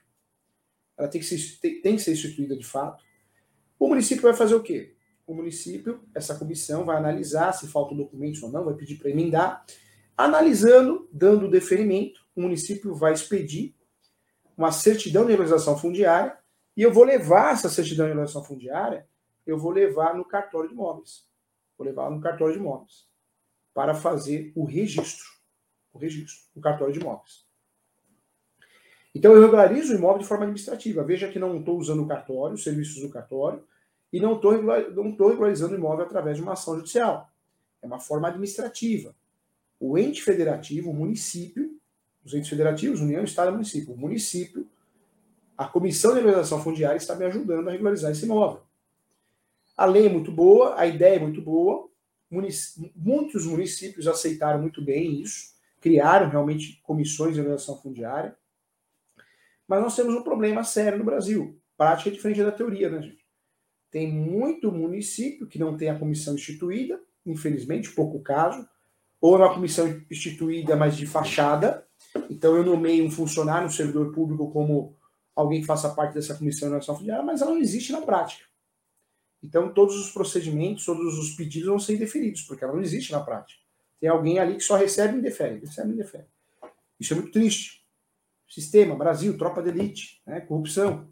Ela 0.98 1.08
tem 1.08 1.22
que 1.22 1.28
ser, 1.28 1.60
tem 1.82 1.96
que 1.96 2.02
ser 2.02 2.14
instituída 2.14 2.58
de 2.58 2.66
fato. 2.66 3.04
O 3.78 3.88
município 3.88 4.24
vai 4.24 4.34
fazer 4.34 4.56
o 4.56 4.64
quê? 4.64 4.96
O 5.28 5.36
município, 5.36 6.02
essa 6.16 6.34
comissão, 6.36 6.86
vai 6.86 6.98
analisar 6.98 7.52
se 7.52 7.68
faltam 7.68 7.96
documentos 7.96 8.42
ou 8.42 8.52
não, 8.52 8.66
vai 8.66 8.74
pedir 8.74 8.96
para 8.96 9.12
emendar. 9.12 9.64
Analisando, 10.18 11.08
dando 11.12 11.46
o 11.46 11.52
deferimento, 11.52 12.26
o 12.36 12.42
município 12.42 12.96
vai 12.96 13.14
expedir 13.14 13.76
uma 14.58 14.72
certidão 14.72 15.26
de 15.26 15.32
regulação 15.32 15.78
fundiária 15.78 16.36
e 16.76 16.82
eu 16.82 16.92
vou 16.92 17.04
levar 17.04 17.54
essa 17.54 17.70
certidão 17.70 18.06
de 18.06 18.14
regulação 18.14 18.44
fundiária, 18.44 19.08
eu 19.46 19.60
vou 19.60 19.72
levar 19.72 20.16
no 20.16 20.26
cartório 20.26 20.70
de 20.70 20.74
imóveis. 20.74 21.28
Vou 21.77 21.86
levar 21.86 22.10
no 22.10 22.19
cartório 22.19 22.53
de 22.53 22.60
imóveis 22.60 23.05
para 23.74 23.93
fazer 23.93 24.51
o 24.55 24.65
registro. 24.65 25.27
O 25.93 26.00
registro 26.00 26.36
no 26.55 26.62
cartório 26.62 26.93
de 26.93 27.00
imóveis. 27.00 27.46
Então 29.13 29.34
eu 29.34 29.41
regularizo 29.41 29.93
o 29.93 29.98
imóvel 29.98 30.19
de 30.19 30.27
forma 30.27 30.43
administrativa. 30.43 31.03
Veja 31.03 31.31
que 31.31 31.39
não 31.39 31.57
estou 31.57 31.77
usando 31.77 32.03
o 32.03 32.07
cartório, 32.07 32.55
os 32.55 32.63
serviços 32.63 33.01
do 33.01 33.10
cartório, 33.10 33.63
e 34.12 34.19
não 34.19 34.36
estou 34.36 34.51
regularizando 35.29 35.74
o 35.74 35.77
imóvel 35.77 36.05
através 36.05 36.38
de 36.38 36.43
uma 36.43 36.53
ação 36.53 36.75
judicial. 36.75 37.29
É 37.81 37.86
uma 37.88 38.00
forma 38.00 38.27
administrativa. 38.27 39.15
O 39.79 39.98
ente 39.98 40.24
federativo, 40.24 40.91
o 40.91 40.93
município, 40.93 41.79
os 42.24 42.34
entes 42.34 42.50
federativos, 42.50 43.00
União, 43.00 43.24
Estado 43.24 43.50
e 43.50 43.53
Município, 43.53 43.93
o 43.93 43.98
município, 43.98 44.67
a 45.57 45.65
Comissão 45.65 46.12
de 46.12 46.17
Regularização 46.17 46.62
Fundiária 46.62 46.98
está 46.98 47.15
me 47.15 47.25
ajudando 47.25 47.69
a 47.69 47.72
regularizar 47.72 48.12
esse 48.12 48.25
imóvel. 48.25 48.67
A 49.77 49.86
lei 49.86 50.07
é 50.07 50.10
muito 50.10 50.31
boa, 50.31 50.77
a 50.77 50.88
ideia 50.88 51.17
é 51.17 51.19
muito 51.19 51.39
boa, 51.39 51.88
munic 52.31 52.57
muitos 52.96 53.46
municípios 53.46 54.07
aceitaram 54.07 54.60
muito 54.60 54.81
bem 54.84 55.22
isso, 55.22 55.53
criaram 55.79 56.29
realmente 56.29 56.81
comissões 56.81 57.36
de 57.36 57.41
regulação 57.41 57.79
fundiária, 57.79 58.36
mas 59.67 59.81
nós 59.81 59.96
temos 59.96 60.15
um 60.15 60.24
problema 60.24 60.63
sério 60.63 60.98
no 60.98 61.03
Brasil. 61.03 61.62
Prática 61.77 62.10
é 62.10 62.13
diferente 62.13 62.41
da 62.41 62.51
teoria, 62.51 62.89
né, 62.89 63.01
gente? 63.01 63.24
Tem 63.91 64.12
muito 64.12 64.72
município 64.72 65.48
que 65.48 65.60
não 65.60 65.77
tem 65.77 65.89
a 65.89 66.00
comissão 66.00 66.34
instituída, 66.34 67.00
infelizmente, 67.25 67.91
pouco 67.91 68.19
caso, 68.22 68.67
ou 69.22 69.36
é 69.36 69.39
uma 69.39 69.53
comissão 69.53 70.01
instituída, 70.10 70.75
mas 70.75 70.98
de 70.98 71.05
fachada. 71.05 71.86
Então 72.29 72.55
eu 72.55 72.63
nomeio 72.63 73.05
um 73.05 73.12
funcionário, 73.12 73.67
um 73.67 73.72
servidor 73.72 74.12
público, 74.12 74.51
como 74.51 74.96
alguém 75.36 75.62
que 75.62 75.67
faça 75.67 75.93
parte 75.93 76.13
dessa 76.13 76.36
comissão 76.36 76.67
de 76.67 76.74
regulação 76.74 76.98
fundiária, 76.98 77.24
mas 77.24 77.41
ela 77.41 77.51
não 77.51 77.60
existe 77.60 77.91
na 77.91 78.01
prática. 78.01 78.46
Então 79.44 79.74
todos 79.74 79.96
os 79.96 80.12
procedimentos, 80.12 80.86
todos 80.86 81.17
os 81.17 81.32
pedidos 81.36 81.67
vão 81.67 81.79
ser 81.79 81.96
indeferidos, 81.96 82.41
porque 82.41 82.63
ela 82.63 82.74
não 82.74 82.82
existe 82.82 83.12
na 83.12 83.20
prática. 83.20 83.62
Tem 84.00 84.10
alguém 84.10 84.39
ali 84.39 84.56
que 84.56 84.63
só 84.63 84.75
recebe 84.75 85.15
e 85.15 85.20
indefere, 85.20 85.60
recebe 85.60 85.89
e 85.89 85.94
indefere. 85.94 86.25
Isso 87.00 87.13
é 87.13 87.15
muito 87.15 87.32
triste. 87.32 87.86
Sistema, 88.48 88.96
Brasil, 88.96 89.38
tropa 89.38 89.62
de 89.62 89.70
elite, 89.70 90.22
né, 90.25 90.39
corrupção. 90.41 91.08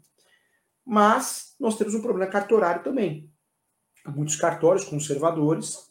Mas 0.84 1.54
nós 1.58 1.76
temos 1.76 1.94
um 1.94 2.02
problema 2.02 2.30
cartorário 2.30 2.82
também. 2.82 3.30
Muitos 4.06 4.36
cartórios 4.36 4.84
conservadores, 4.84 5.90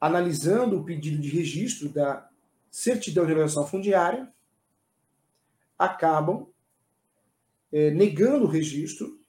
analisando 0.00 0.78
o 0.78 0.84
pedido 0.84 1.20
de 1.20 1.28
registro 1.28 1.88
da 1.88 2.28
certidão 2.70 3.24
de 3.24 3.30
regulação 3.30 3.66
fundiária, 3.66 4.32
acabam 5.78 6.48
é, 7.70 7.90
negando 7.90 8.44
o 8.44 8.48
registro 8.48 9.21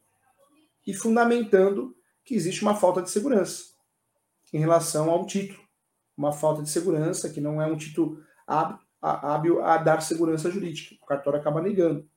e 0.85 0.93
fundamentando 0.93 1.95
que 2.23 2.35
existe 2.35 2.61
uma 2.61 2.75
falta 2.75 3.01
de 3.01 3.09
segurança 3.09 3.73
em 4.51 4.59
relação 4.59 5.09
ao 5.09 5.25
título. 5.25 5.61
Uma 6.15 6.31
falta 6.31 6.61
de 6.61 6.69
segurança 6.69 7.29
que 7.29 7.41
não 7.41 7.61
é 7.61 7.65
um 7.65 7.75
título 7.75 8.23
hábil 8.47 9.63
a 9.63 9.77
dar 9.77 10.01
segurança 10.01 10.51
jurídica. 10.51 10.95
O 11.01 11.05
cartório 11.05 11.39
acaba 11.39 11.61
negando. 11.61 12.07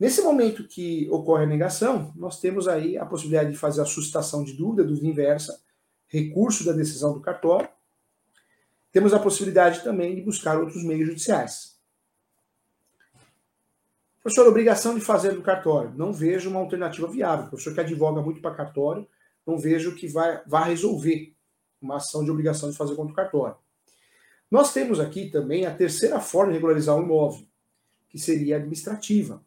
Nesse 0.00 0.22
momento 0.22 0.66
que 0.66 1.08
ocorre 1.10 1.44
a 1.44 1.46
negação, 1.46 2.12
nós 2.16 2.40
temos 2.40 2.66
aí 2.66 2.98
a 2.98 3.06
possibilidade 3.06 3.52
de 3.52 3.58
fazer 3.58 3.82
a 3.82 3.84
suscitação 3.84 4.42
de 4.42 4.54
dúvida, 4.54 4.82
dúvida 4.82 5.06
inversa, 5.06 5.62
recurso 6.08 6.64
da 6.64 6.72
decisão 6.72 7.12
do 7.12 7.20
cartório. 7.20 7.68
Temos 8.90 9.14
a 9.14 9.18
possibilidade 9.18 9.84
também 9.84 10.14
de 10.14 10.22
buscar 10.22 10.58
outros 10.58 10.82
meios 10.82 11.06
judiciais. 11.06 11.71
Professor, 14.22 14.46
obrigação 14.46 14.94
de 14.94 15.00
fazer 15.00 15.32
do 15.32 15.42
cartório. 15.42 15.92
Não 15.96 16.12
vejo 16.12 16.48
uma 16.48 16.60
alternativa 16.60 17.08
viável. 17.08 17.48
Professor 17.48 17.74
que 17.74 17.80
advoga 17.80 18.22
muito 18.22 18.40
para 18.40 18.54
cartório, 18.54 19.06
não 19.44 19.58
vejo 19.58 19.96
que 19.96 20.06
vai, 20.06 20.40
vai 20.46 20.70
resolver 20.70 21.34
uma 21.80 21.96
ação 21.96 22.24
de 22.24 22.30
obrigação 22.30 22.70
de 22.70 22.76
fazer 22.76 22.94
contra 22.94 23.12
o 23.12 23.16
cartório. 23.16 23.56
Nós 24.48 24.72
temos 24.72 25.00
aqui 25.00 25.28
também 25.28 25.66
a 25.66 25.74
terceira 25.74 26.20
forma 26.20 26.52
de 26.52 26.58
regularizar 26.58 26.96
um 26.96 27.02
imóvel, 27.02 27.44
que 28.08 28.18
seria 28.18 28.56
administrativa. 28.56 29.42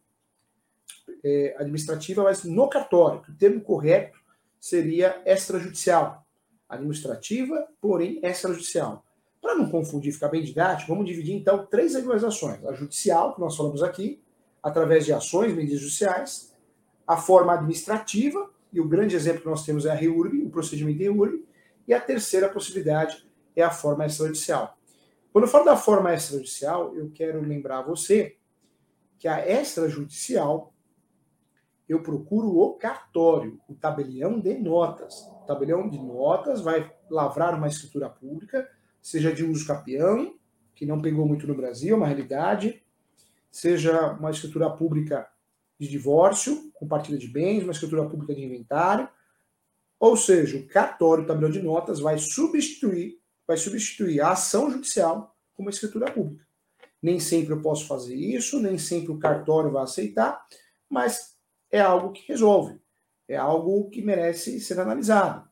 É, 1.23 1.55
administrativa, 1.57 2.23
mas 2.23 2.43
no 2.43 2.67
cartório. 2.67 3.21
O 3.29 3.33
termo 3.33 3.61
correto 3.61 4.19
seria 4.59 5.21
extrajudicial. 5.25 6.25
Administrativa, 6.67 7.65
porém 7.79 8.19
extrajudicial. 8.23 9.05
Para 9.41 9.55
não 9.55 9.69
confundir, 9.69 10.11
ficar 10.11 10.27
bem 10.27 10.43
didático, 10.43 10.91
vamos 10.91 11.05
dividir 11.05 11.35
então 11.35 11.65
três 11.65 11.93
regularizações. 11.93 12.65
A 12.65 12.73
judicial, 12.73 13.35
que 13.35 13.39
nós 13.39 13.55
falamos 13.55 13.81
aqui, 13.81 14.24
através 14.65 15.05
de 15.05 15.13
ações, 15.13 15.53
medidas 15.53 15.79
judiciais, 15.79 16.51
a 17.05 17.15
forma 17.15 17.53
administrativa, 17.53 18.49
e 18.73 18.81
o 18.81 18.87
grande 18.87 19.15
exemplo 19.15 19.41
que 19.41 19.47
nós 19.47 19.63
temos 19.63 19.85
é 19.85 19.91
a 19.91 19.93
REURB, 19.93 20.43
o 20.43 20.49
procedimento 20.49 20.97
de 20.97 21.03
REURB, 21.03 21.45
e 21.87 21.93
a 21.93 22.01
terceira 22.01 22.49
possibilidade 22.49 23.29
é 23.55 23.61
a 23.61 23.69
forma 23.69 24.07
extrajudicial. 24.07 24.75
Quando 25.31 25.43
eu 25.43 25.51
falo 25.51 25.65
da 25.65 25.77
forma 25.77 26.11
extrajudicial, 26.15 26.95
eu 26.95 27.11
quero 27.11 27.39
lembrar 27.41 27.83
você 27.83 28.37
que 29.19 29.27
a 29.27 29.47
extrajudicial 29.47 30.73
eu 31.87 32.01
procuro 32.01 32.57
o 32.57 32.73
cartório, 32.73 33.61
o 33.69 33.75
tabelião 33.75 34.39
de 34.39 34.57
notas. 34.57 35.21
O 35.43 35.45
tabelião 35.45 35.87
de 35.87 35.99
notas 35.99 36.59
vai 36.59 36.91
lavrar 37.07 37.53
uma 37.53 37.67
escritura 37.67 38.09
pública, 38.09 38.67
seja 38.99 39.31
de 39.31 39.43
uso 39.43 39.67
capião, 39.67 40.33
que 40.73 40.87
não 40.87 40.99
pegou 40.99 41.27
muito 41.27 41.45
no 41.45 41.53
Brasil, 41.53 41.93
é 41.93 41.97
uma 41.97 42.07
realidade, 42.07 42.83
seja 43.55 44.11
uma 44.11 44.31
escritura 44.31 44.69
pública 44.69 45.25
de 45.79 45.87
divórcio, 45.87 46.69
com 46.73 46.85
partilha 46.85 47.17
de 47.17 47.27
bens, 47.29 47.63
uma 47.63 47.71
escritura 47.71 48.05
pública 48.05 48.35
de 48.35 48.43
inventário, 48.43 49.07
ou 49.97 50.17
seja, 50.17 50.57
o 50.57 50.67
cartório, 50.67 51.23
o 51.23 51.27
tabelião 51.27 51.49
de 51.49 51.61
notas, 51.61 52.01
vai 52.01 52.17
substituir, 52.17 53.17
vai 53.47 53.55
substituir 53.55 54.19
a 54.19 54.31
ação 54.31 54.69
judicial 54.69 55.33
com 55.53 55.61
uma 55.61 55.71
escritura 55.71 56.11
pública. 56.11 56.45
Nem 57.01 57.17
sempre 57.17 57.53
eu 57.53 57.61
posso 57.61 57.87
fazer 57.87 58.13
isso, 58.13 58.59
nem 58.59 58.77
sempre 58.77 59.13
o 59.13 59.19
cartório 59.19 59.71
vai 59.71 59.83
aceitar, 59.83 60.45
mas 60.89 61.37
é 61.71 61.79
algo 61.79 62.11
que 62.11 62.27
resolve, 62.27 62.77
é 63.25 63.37
algo 63.37 63.89
que 63.89 64.01
merece 64.01 64.59
ser 64.59 64.81
analisado. 64.81 65.47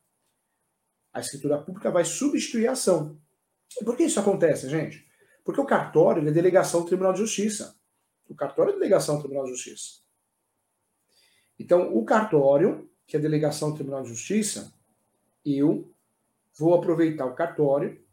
A 1.13 1.22
escritura 1.22 1.57
pública 1.57 1.89
vai 1.89 2.03
substituir 2.03 2.67
a 2.67 2.74
ação. 2.74 3.17
E 3.79 3.86
por 3.86 3.95
que 3.95 4.03
isso 4.03 4.19
acontece, 4.19 4.67
gente? 4.67 5.07
Porque 5.45 5.62
o 5.62 5.65
cartório 5.65 6.27
é 6.27 6.31
delegação 6.31 6.81
do 6.81 6.88
Tribunal 6.88 7.13
de 7.13 7.19
Justiça. 7.19 7.81
O 8.34 8.36
cartório 8.36 8.72
é 8.72 8.74
delegação 8.74 9.16
do 9.16 9.22
Tribunal 9.22 9.46
de 9.46 9.52
Justiça. 9.52 10.02
Então, 11.60 11.96
o 11.96 12.04
cartório, 12.04 12.90
que 13.06 13.16
é 13.16 13.20
delegação 13.20 13.70
do 13.70 13.75
Tribunal 13.75 14.02
de 14.02 14.10
Justiça, 14.10 14.74
eu 15.46 15.94
vou 16.58 16.74
aproveitar 16.74 17.28
o 17.28 17.36
cartório 17.36 18.04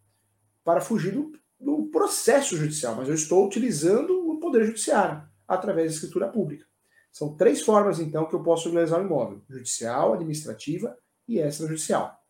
para 0.62 0.82
fugir 0.82 1.12
do, 1.12 1.32
do 1.58 1.86
processo 1.86 2.54
judicial, 2.54 2.94
mas 2.96 3.08
eu 3.08 3.14
estou 3.14 3.46
utilizando 3.46 4.30
o 4.30 4.38
poder 4.38 4.64
judiciário 4.66 5.26
através 5.48 5.90
da 5.90 5.94
escritura 5.94 6.28
pública. 6.28 6.66
São 7.10 7.34
três 7.34 7.62
formas, 7.62 7.98
então, 7.98 8.28
que 8.28 8.34
eu 8.34 8.42
posso 8.42 8.68
legalizar 8.68 9.00
o 9.00 9.04
imóvel: 9.04 9.42
judicial, 9.48 10.12
administrativa 10.12 10.96
e 11.26 11.38
extrajudicial. 11.38 12.22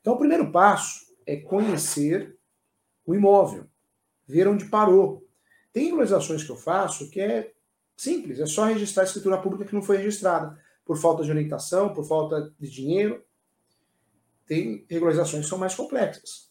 Então, 0.00 0.14
o 0.14 0.18
primeiro 0.18 0.52
passo 0.52 1.12
é 1.26 1.36
conhecer 1.36 2.38
o 3.04 3.14
imóvel, 3.14 3.66
ver 4.26 4.46
onde 4.46 4.66
parou, 4.66 5.23
tem 5.74 5.86
regularizações 5.86 6.44
que 6.44 6.50
eu 6.50 6.56
faço 6.56 7.10
que 7.10 7.20
é 7.20 7.52
simples, 7.96 8.38
é 8.38 8.46
só 8.46 8.64
registrar 8.64 9.02
a 9.02 9.06
escritura 9.06 9.42
pública 9.42 9.64
que 9.64 9.74
não 9.74 9.82
foi 9.82 9.96
registrada, 9.96 10.56
por 10.84 10.96
falta 10.96 11.24
de 11.24 11.30
orientação, 11.30 11.92
por 11.92 12.06
falta 12.06 12.54
de 12.58 12.70
dinheiro. 12.70 13.24
Tem 14.46 14.86
regularizações 14.88 15.44
que 15.44 15.48
são 15.48 15.58
mais 15.58 15.74
complexas. 15.74 16.48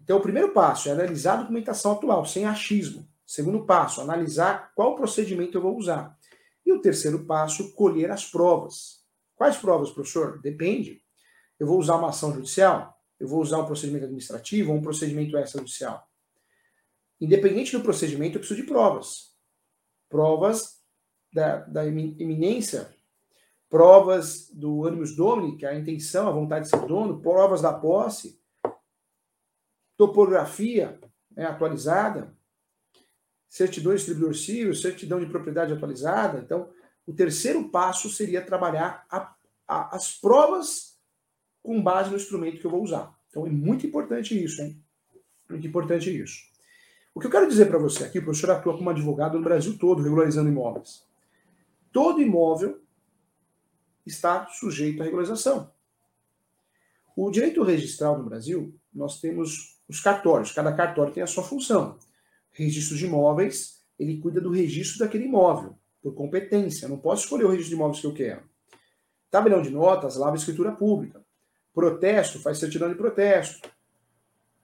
Então, 0.00 0.16
o 0.16 0.22
primeiro 0.22 0.52
passo 0.52 0.88
é 0.88 0.92
analisar 0.92 1.34
a 1.34 1.42
documentação 1.42 1.92
atual, 1.92 2.24
sem 2.24 2.46
achismo. 2.46 3.06
Segundo 3.26 3.66
passo, 3.66 4.00
analisar 4.00 4.72
qual 4.74 4.96
procedimento 4.96 5.58
eu 5.58 5.62
vou 5.62 5.76
usar. 5.76 6.16
E 6.64 6.72
o 6.72 6.80
terceiro 6.80 7.24
passo, 7.26 7.72
colher 7.74 8.10
as 8.10 8.24
provas. 8.24 9.04
Quais 9.34 9.56
provas, 9.56 9.90
professor? 9.90 10.40
Depende. 10.40 11.02
Eu 11.58 11.66
vou 11.66 11.78
usar 11.78 11.96
uma 11.96 12.08
ação 12.08 12.32
judicial? 12.32 12.98
Eu 13.20 13.28
vou 13.28 13.42
usar 13.42 13.58
um 13.58 13.66
procedimento 13.66 14.04
administrativo 14.04 14.72
ou 14.72 14.78
um 14.78 14.82
procedimento 14.82 15.36
extrajudicial? 15.36 16.08
Independente 17.22 17.70
do 17.70 17.84
procedimento, 17.84 18.34
eu 18.34 18.40
preciso 18.40 18.60
de 18.60 18.66
provas. 18.66 19.32
Provas 20.08 20.82
da, 21.32 21.58
da 21.60 21.86
iminência, 21.86 22.92
provas 23.70 24.50
do 24.52 24.88
animus 24.88 25.14
domini, 25.14 25.56
que 25.56 25.64
é 25.64 25.68
a 25.68 25.78
intenção, 25.78 26.26
a 26.26 26.32
vontade 26.32 26.64
de 26.64 26.70
ser 26.70 26.84
dono, 26.84 27.22
provas 27.22 27.62
da 27.62 27.72
posse, 27.72 28.42
topografia 29.96 30.98
né, 31.30 31.46
atualizada, 31.46 32.36
certidão 33.48 33.92
de 33.92 33.98
distribuidor 33.98 34.34
civil, 34.34 34.74
certidão 34.74 35.20
de 35.20 35.26
propriedade 35.26 35.72
atualizada. 35.72 36.40
Então, 36.40 36.72
o 37.06 37.12
terceiro 37.12 37.68
passo 37.68 38.10
seria 38.10 38.44
trabalhar 38.44 39.06
a, 39.08 39.32
a, 39.68 39.94
as 39.94 40.12
provas 40.12 40.98
com 41.62 41.80
base 41.80 42.10
no 42.10 42.16
instrumento 42.16 42.58
que 42.58 42.66
eu 42.66 42.70
vou 42.72 42.82
usar. 42.82 43.16
Então, 43.30 43.46
é 43.46 43.50
muito 43.50 43.86
importante 43.86 44.42
isso, 44.42 44.60
hein? 44.60 44.82
Muito 45.48 45.64
importante 45.64 46.10
isso. 46.10 46.51
O 47.14 47.20
que 47.20 47.26
eu 47.26 47.30
quero 47.30 47.48
dizer 47.48 47.66
para 47.66 47.78
você 47.78 48.04
aqui, 48.04 48.18
o 48.18 48.24
professor 48.24 48.50
atua 48.50 48.76
como 48.76 48.88
advogado 48.88 49.36
no 49.36 49.44
Brasil 49.44 49.76
todo, 49.78 50.02
regularizando 50.02 50.48
imóveis. 50.48 51.04
Todo 51.92 52.22
imóvel 52.22 52.80
está 54.06 54.46
sujeito 54.46 55.02
à 55.02 55.04
regularização. 55.04 55.70
O 57.14 57.30
direito 57.30 57.62
registral 57.62 58.16
no 58.16 58.24
Brasil, 58.24 58.74
nós 58.92 59.20
temos 59.20 59.78
os 59.86 60.00
cartórios, 60.00 60.52
cada 60.52 60.72
cartório 60.72 61.12
tem 61.12 61.22
a 61.22 61.26
sua 61.26 61.44
função. 61.44 61.98
Registro 62.50 62.96
de 62.96 63.04
imóveis, 63.04 63.82
ele 63.98 64.18
cuida 64.18 64.40
do 64.40 64.50
registro 64.50 65.00
daquele 65.00 65.24
imóvel, 65.24 65.76
por 66.02 66.14
competência. 66.14 66.86
Eu 66.86 66.90
não 66.90 66.98
posso 66.98 67.24
escolher 67.24 67.44
o 67.44 67.48
registro 67.48 67.70
de 67.70 67.76
imóveis 67.76 68.00
que 68.00 68.06
eu 68.06 68.14
quero. 68.14 68.42
Tabelião 69.30 69.62
de 69.62 69.70
notas, 69.70 70.16
lava 70.16 70.36
escritura 70.36 70.72
pública. 70.72 71.22
Protesto, 71.74 72.38
faz 72.38 72.58
certidão 72.58 72.88
de 72.88 72.94
protesto. 72.94 73.68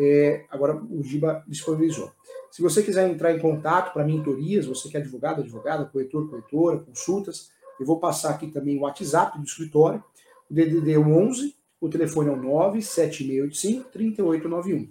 É, 0.00 0.46
agora 0.50 0.74
o 0.76 1.02
Giba 1.02 1.44
disponibilizou. 1.46 2.10
Se 2.50 2.62
você 2.62 2.82
quiser 2.82 3.10
entrar 3.10 3.32
em 3.32 3.38
contato 3.38 3.92
para 3.92 4.02
mentorias, 4.04 4.64
você 4.66 4.88
que 4.88 4.96
é 4.96 5.00
advogado, 5.00 5.42
advogada, 5.42 5.84
corretor, 5.84 6.30
corretora, 6.30 6.78
consultas, 6.78 7.50
eu 7.78 7.86
vou 7.86 7.98
passar 7.98 8.30
aqui 8.30 8.46
também 8.48 8.78
o 8.78 8.82
WhatsApp 8.82 9.38
do 9.38 9.44
escritório, 9.44 10.02
o 10.50 10.54
DDD 10.54 10.98
11 10.98 11.54
o 11.84 11.88
telefone 11.88 12.30
é 12.30 12.32
o 12.32 12.40
97685-3891. 12.40 14.88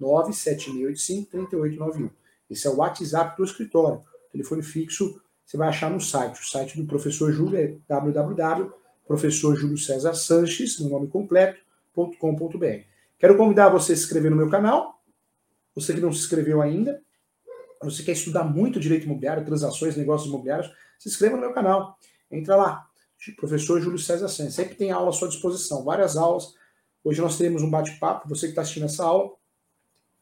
97685-3891. 0.00 2.10
Esse 2.50 2.66
é 2.66 2.70
o 2.70 2.76
WhatsApp 2.76 3.36
do 3.36 3.44
escritório. 3.44 4.00
Telefone 4.32 4.62
fixo 4.62 5.20
você 5.50 5.56
vai 5.56 5.68
achar 5.68 5.90
no 5.90 6.00
site. 6.00 6.40
O 6.40 6.44
site 6.44 6.80
do 6.80 6.86
professor 6.86 7.32
Júlio 7.32 7.58
é 7.58 7.74
www.professorjuliocesarsanches, 7.88 10.78
no 10.78 10.88
nome 10.88 11.08
completo.com.br. 11.08 12.84
Quero 13.18 13.36
convidar 13.36 13.68
você 13.68 13.92
a 13.92 13.96
se 13.96 14.04
inscrever 14.04 14.30
no 14.30 14.36
meu 14.36 14.48
canal. 14.48 15.02
Você 15.74 15.92
que 15.92 16.00
não 16.00 16.12
se 16.12 16.20
inscreveu 16.20 16.62
ainda, 16.62 17.02
você 17.82 18.04
quer 18.04 18.12
estudar 18.12 18.44
muito 18.44 18.78
direito 18.78 19.06
imobiliário, 19.06 19.44
transações, 19.44 19.96
negócios 19.96 20.28
imobiliários, 20.28 20.72
se 21.00 21.08
inscreva 21.08 21.34
no 21.34 21.42
meu 21.42 21.52
canal. 21.52 21.98
Entra 22.30 22.54
lá, 22.54 22.86
professor 23.36 23.80
Júlio 23.80 23.98
César 23.98 24.28
Santos. 24.28 24.54
Sempre 24.54 24.76
tem 24.76 24.92
aula 24.92 25.10
à 25.10 25.12
sua 25.12 25.26
disposição, 25.26 25.82
várias 25.82 26.16
aulas. 26.16 26.54
Hoje 27.02 27.20
nós 27.20 27.36
teremos 27.36 27.64
um 27.64 27.70
bate-papo. 27.70 28.28
Você 28.28 28.46
que 28.46 28.52
está 28.52 28.62
assistindo 28.62 28.86
essa 28.86 29.04
aula, 29.04 29.32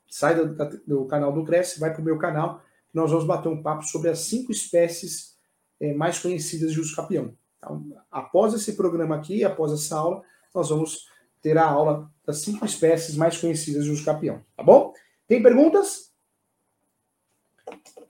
sai 0.09 0.35
do, 0.35 0.55
do 0.87 1.05
canal 1.07 1.33
do 1.33 1.44
Cresce, 1.44 1.79
vai 1.79 1.92
para 1.92 2.01
o 2.01 2.05
meu 2.05 2.18
canal, 2.18 2.62
nós 2.92 3.11
vamos 3.11 3.27
bater 3.27 3.49
um 3.49 3.62
papo 3.62 3.85
sobre 3.85 4.09
as 4.09 4.21
cinco 4.21 4.51
espécies 4.51 5.37
é, 5.81 5.92
mais 5.94 6.18
conhecidas 6.18 6.73
de 6.73 6.81
uso 6.81 6.97
capião. 6.97 7.37
Então, 7.59 7.85
após 8.11 8.55
esse 8.55 8.75
programa 8.75 9.16
aqui, 9.16 9.44
após 9.44 9.73
essa 9.73 9.97
aula, 9.97 10.23
nós 10.55 10.71
vamos 10.71 11.09
ter 11.40 11.59
a 11.59 11.66
aula 11.66 12.11
das 12.25 12.38
cinco 12.38 12.64
espécies 12.64 13.16
mais 13.16 13.37
conhecidas 13.38 13.85
de 13.85 13.90
uso 13.90 14.05
capião. 14.05 14.42
Tá 14.57 14.62
bom? 14.62 14.92
Tem 15.27 15.42
perguntas? 15.42 16.12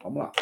Vamos 0.03 0.19
lá. 0.19 0.33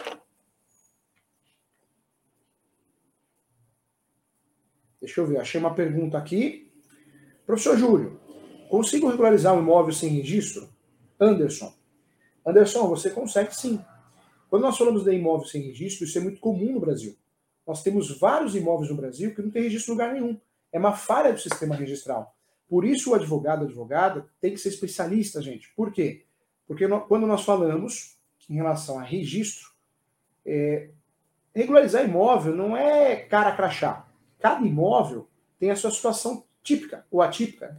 Deixa 5.01 5.21
eu 5.21 5.27
ver, 5.27 5.39
achei 5.39 5.61
uma 5.61 5.75
pergunta 5.75 6.19
aqui. 6.19 6.73
Professor 7.47 7.77
Júlio, 7.79 8.21
consigo 8.69 9.09
regularizar 9.09 9.55
um 9.55 9.61
imóvel 9.61 9.93
sem 9.93 10.11
registro? 10.11 10.69
Anderson. 11.21 11.73
Anderson, 12.45 12.89
você 12.89 13.11
consegue 13.11 13.55
sim. 13.55 13.83
Quando 14.49 14.63
nós 14.63 14.79
falamos 14.79 15.05
de 15.05 15.13
imóvel 15.13 15.47
sem 15.47 15.63
registro, 15.63 16.05
isso 16.05 16.19
é 16.19 16.21
muito 16.21 16.41
comum 16.41 16.73
no 16.73 16.81
Brasil. 16.81 17.17
Nós 17.67 17.83
temos 17.83 18.17
vários 18.19 18.55
imóveis 18.55 18.91
no 18.91 18.97
Brasil 18.97 19.35
que 19.35 19.43
não 19.43 19.51
tem 19.51 19.63
registro 19.63 19.93
em 19.93 19.97
lugar 19.97 20.13
nenhum. 20.13 20.41
É 20.73 20.79
uma 20.79 20.93
falha 20.93 21.33
do 21.33 21.41
sistema 21.41 21.75
registral. 21.75 22.35
Por 22.69 22.85
isso 22.85 23.11
o 23.11 23.15
advogado, 23.15 23.65
advogada, 23.65 24.27
tem 24.41 24.53
que 24.53 24.59
ser 24.59 24.69
especialista, 24.69 25.43
gente. 25.43 25.73
Por 25.75 25.93
quê? 25.93 26.25
Porque 26.67 26.87
quando 27.09 27.27
nós 27.27 27.45
falamos 27.45 28.17
em 28.49 28.55
relação 28.55 28.99
a 28.99 29.03
registro, 29.03 29.71
é, 30.45 30.91
regularizar 31.55 32.05
imóvel 32.05 32.55
não 32.55 32.77
é 32.77 33.17
cara 33.17 33.55
crachá 33.57 34.07
cada 34.39 34.65
imóvel 34.65 35.29
tem 35.59 35.71
a 35.71 35.77
sua 35.77 35.91
situação 35.91 36.45
típica 36.63 37.05
ou 37.11 37.23
atípica. 37.23 37.77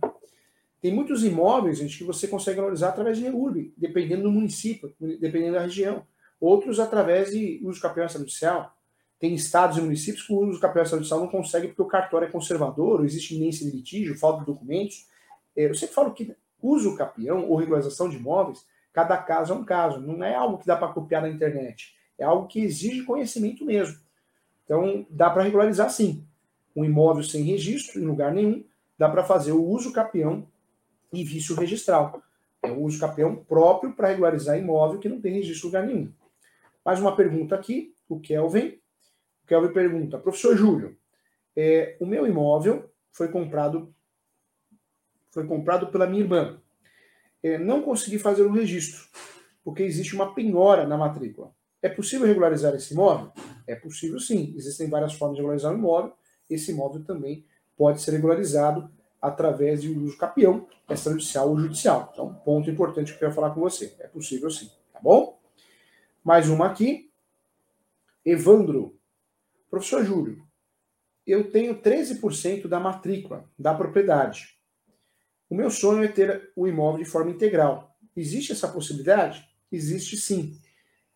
Tem 0.82 0.94
muitos 0.94 1.24
imóveis, 1.24 1.80
gente, 1.80 1.98
que 1.98 2.04
você 2.04 2.28
consegue 2.28 2.60
analisar 2.60 2.90
através 2.90 3.18
de 3.18 3.24
REURB, 3.24 3.74
dependendo 3.76 4.24
do 4.24 4.32
município, 4.32 4.94
dependendo 5.00 5.54
da 5.54 5.62
região. 5.62 6.06
Outros 6.40 6.80
através 6.80 7.32
de 7.32 7.60
uso 7.64 7.82
capião 7.82 8.06
extrajudicial. 8.06 8.76
Tem 9.20 9.34
estados 9.34 9.78
e 9.78 9.82
municípios 9.82 10.26
que 10.26 10.32
o 10.32 10.38
uso 10.38 10.60
capião 10.60 10.84
extrajudicial 10.84 11.20
não 11.20 11.28
consegue 11.28 11.70
porque 11.70 11.82
o 11.82 11.86
cartório 11.86 12.28
é 12.28 12.32
conservador, 12.32 13.00
ou 13.00 13.06
existe 13.06 13.34
iminência 13.34 13.66
de 13.66 13.76
litígio, 13.76 14.18
falta 14.18 14.42
de 14.42 14.46
documentos. 14.46 15.08
É, 15.56 15.68
eu 15.68 15.74
sempre 15.74 15.96
falo 15.96 16.14
que 16.14 16.36
uso 16.62 16.96
capião 16.96 17.50
ou 17.50 17.56
regularização 17.56 18.08
de 18.08 18.18
imóveis, 18.18 18.64
cada 18.94 19.18
caso 19.18 19.54
é 19.54 19.56
um 19.56 19.64
caso. 19.64 20.00
Não 20.00 20.24
é 20.24 20.36
algo 20.36 20.60
que 20.60 20.68
dá 20.68 20.76
para 20.76 20.94
copiar 20.94 21.24
na 21.24 21.30
internet. 21.30 21.96
É 22.20 22.24
algo 22.24 22.48
que 22.48 22.60
exige 22.60 23.04
conhecimento 23.04 23.66
mesmo. 23.66 23.98
Então, 24.64 25.08
dá 25.10 25.30
para 25.30 25.44
regularizar 25.44 25.90
sim 25.90 26.24
um 26.76 26.86
imóvel 26.86 27.24
sem 27.24 27.42
registro, 27.42 28.00
em 28.00 28.06
lugar 28.06 28.32
nenhum, 28.32 28.64
dá 29.00 29.10
para 29.10 29.24
fazer 29.24 29.52
o 29.52 29.66
uso 29.66 29.92
capião 29.92 30.48
e 31.14 31.24
vício 31.24 31.56
registral. 31.56 32.22
É 32.62 32.72
o 32.72 32.82
uso 32.82 33.00
capião 33.00 33.36
próprio 33.36 33.94
para 33.94 34.10
regularizar 34.10 34.58
imóvel 34.58 35.00
que 35.00 35.10
não 35.10 35.22
tem 35.22 35.34
registro 35.34 35.68
lugar 35.68 35.86
nenhum. 35.86 36.12
Mais 36.84 37.00
uma 37.00 37.16
pergunta 37.16 37.56
aqui, 37.56 37.94
o 38.10 38.20
Kelvin. 38.20 38.80
O 39.44 39.48
Kelvin 39.48 39.74
pergunta, 39.74 40.18
professor 40.18 40.56
Júlio, 40.56 40.98
é, 41.56 41.98
o 42.00 42.06
meu 42.06 42.28
imóvel 42.28 42.92
foi 43.12 43.30
comprado 43.30 43.94
foi 45.32 45.46
comprado 45.46 45.88
pela 45.88 46.08
minha 46.08 46.24
irmã. 46.24 46.60
É, 47.44 47.58
não 47.58 47.82
consegui 47.82 48.18
fazer 48.18 48.42
o 48.42 48.52
registro, 48.52 49.08
porque 49.64 49.84
existe 49.84 50.16
uma 50.16 50.34
penhora 50.34 50.88
na 50.88 50.98
matrícula. 50.98 51.52
É 51.82 51.88
possível 51.88 52.26
regularizar 52.26 52.74
esse 52.74 52.94
imóvel? 52.94 53.32
É 53.68 53.76
possível 53.76 54.20
sim. 54.20 54.54
Existem 54.58 54.90
várias 54.90 55.14
formas 55.14 55.36
de 55.36 55.42
regularizar 55.42 55.72
o 55.72 55.78
imóvel 55.78 56.14
esse 56.50 56.72
imóvel 56.72 57.04
também 57.04 57.46
pode 57.76 58.02
ser 58.02 58.12
regularizado 58.12 58.90
através 59.22 59.82
de 59.82 59.90
uso 59.90 60.18
capião, 60.18 60.68
extrajudicial 60.90 61.50
ou 61.50 61.60
judicial. 61.60 62.10
Então, 62.14 62.34
ponto 62.46 62.70
importante 62.70 63.12
que 63.12 63.16
eu 63.16 63.20
quero 63.20 63.34
falar 63.34 63.52
com 63.52 63.62
você. 63.62 63.96
É 64.00 64.08
possível 64.08 64.50
sim, 64.50 64.70
tá 64.94 65.00
bom? 65.02 65.40
Mais 66.24 66.50
uma 66.50 66.68
aqui. 66.68 67.12
Evandro, 68.26 69.00
professor 69.70 70.04
Júlio, 70.04 70.46
eu 71.26 71.50
tenho 71.52 71.82
13% 71.82 72.68
da 72.68 72.80
matrícula 72.80 73.50
da 73.58 73.74
propriedade. 73.74 74.58
O 75.50 75.56
meu 75.56 75.70
sonho 75.70 76.04
é 76.04 76.08
ter 76.08 76.52
o 76.56 76.68
imóvel 76.68 77.04
de 77.04 77.10
forma 77.10 77.32
integral. 77.32 77.96
Existe 78.16 78.52
essa 78.52 78.68
possibilidade? 78.68 79.48
Existe 79.72 80.18
sim. 80.18 80.60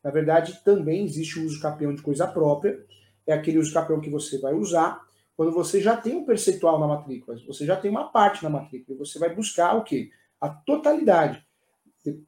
Na 0.04 0.10
verdade, 0.10 0.62
também 0.64 1.04
existe 1.04 1.40
o 1.40 1.46
uso 1.46 1.62
capião 1.62 1.94
de 1.94 2.02
coisa 2.02 2.28
própria. 2.28 2.84
É 3.28 3.34
aquele 3.34 3.58
uso 3.58 3.74
capião 3.74 4.00
que 4.00 4.10
você 4.10 4.38
vai 4.40 4.54
usar 4.54 5.06
quando 5.42 5.54
você 5.54 5.82
já 5.82 5.98
tem 5.98 6.16
um 6.16 6.24
percentual 6.24 6.80
na 6.80 6.86
matrícula, 6.86 7.36
você 7.48 7.66
já 7.66 7.76
tem 7.76 7.90
uma 7.90 8.12
parte 8.12 8.44
na 8.44 8.50
matrícula, 8.52 8.96
você 8.96 9.18
vai 9.18 9.34
buscar 9.34 9.76
o 9.76 9.84
quê? 9.84 10.12
A 10.40 10.48
totalidade. 10.48 11.44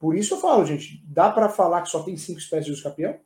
Por 0.00 0.16
isso 0.16 0.34
eu 0.34 0.40
falo, 0.40 0.66
gente, 0.66 1.00
dá 1.06 1.30
para 1.30 1.48
falar 1.48 1.82
que 1.82 1.90
só 1.90 2.02
tem 2.02 2.16
cinco 2.16 2.40
espécies 2.40 2.76
de 2.76 2.82
capião? 2.82 3.16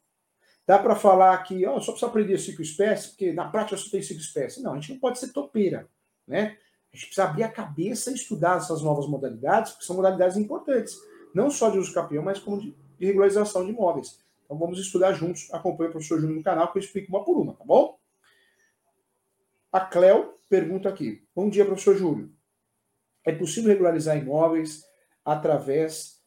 Dá 0.67 0.79
para 0.79 0.95
falar 0.95 1.39
que 1.39 1.65
só 1.65 1.93
precisa 1.93 2.07
aprender 2.07 2.37
cinco 2.37 2.61
espécies, 2.61 3.07
porque 3.07 3.33
na 3.33 3.49
prática 3.49 3.79
só 3.79 3.91
tem 3.91 4.03
cinco 4.03 4.21
espécies. 4.21 4.63
Não, 4.63 4.75
a 4.75 4.75
gente 4.75 4.93
não 4.93 4.99
pode 4.99 5.19
ser 5.19 5.29
topeira, 5.29 5.89
né? 6.27 6.59
A 6.93 6.95
gente 6.95 7.07
precisa 7.07 7.25
abrir 7.25 7.45
a 7.45 7.51
cabeça 7.51 8.11
e 8.11 8.15
estudar 8.15 8.59
essas 8.59 8.83
novas 8.83 9.09
modalidades, 9.09 9.73
porque 9.73 9.87
são 9.87 9.97
modalidades 9.97 10.37
importantes, 10.37 10.99
não 11.35 11.51
só 11.51 11.71
de 11.71 11.79
uso 11.79 11.95
capião, 11.95 12.23
mas 12.23 12.39
como 12.39 12.61
de, 12.61 12.77
de 12.99 13.07
regularização 13.07 13.65
de 13.65 13.71
imóveis. 13.71 14.23
Então 14.45 14.59
vamos 14.59 14.79
estudar 14.79 15.15
juntos. 15.15 15.49
Acompanhe 15.51 15.89
o 15.89 15.93
professor 15.93 16.21
Júnior 16.21 16.37
no 16.37 16.45
canal 16.45 16.71
que 16.71 16.77
eu 16.77 16.83
explico 16.83 17.09
uma 17.09 17.25
por 17.25 17.39
uma, 17.41 17.55
tá 17.55 17.65
bom? 17.65 17.98
A 19.71 19.81
Cléo 19.81 20.33
pergunta 20.49 20.89
aqui. 20.89 21.23
Bom 21.37 21.51
dia, 21.51 21.63
professor 21.63 21.95
Júlio. 21.95 22.33
É 23.23 23.33
possível 23.33 23.69
regularizar 23.69 24.17
imóveis 24.17 24.83
através 25.23 26.23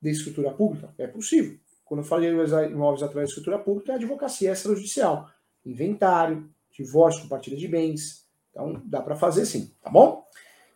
de 0.00 0.10
escritura 0.10 0.52
pública? 0.52 0.94
É 0.96 1.08
possível. 1.08 1.58
Quando 1.84 2.00
eu 2.00 2.04
falo 2.04 2.20
de 2.20 2.28
regularizar 2.28 2.70
imóveis 2.70 3.02
através 3.02 3.28
de 3.28 3.32
escritura 3.32 3.58
pública, 3.58 3.90
é 3.90 3.94
advocacia 3.96 4.52
extrajudicial. 4.52 5.28
Inventário, 5.66 6.48
divórcio, 6.70 7.22
compartilha 7.22 7.56
de 7.56 7.66
bens. 7.66 8.28
Então, 8.52 8.80
dá 8.84 9.02
para 9.02 9.16
fazer 9.16 9.44
sim, 9.44 9.74
tá 9.82 9.90
bom? 9.90 10.24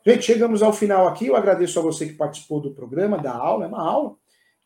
Gente, 0.04 0.24
chegamos 0.24 0.60
ao 0.60 0.72
final 0.72 1.06
aqui. 1.06 1.28
Eu 1.28 1.36
agradeço 1.36 1.78
a 1.78 1.82
você 1.82 2.04
que 2.04 2.14
participou 2.14 2.60
do 2.60 2.74
programa, 2.74 3.16
da 3.16 3.32
aula. 3.32 3.64
É 3.64 3.68
uma 3.68 3.88
aula. 3.88 4.16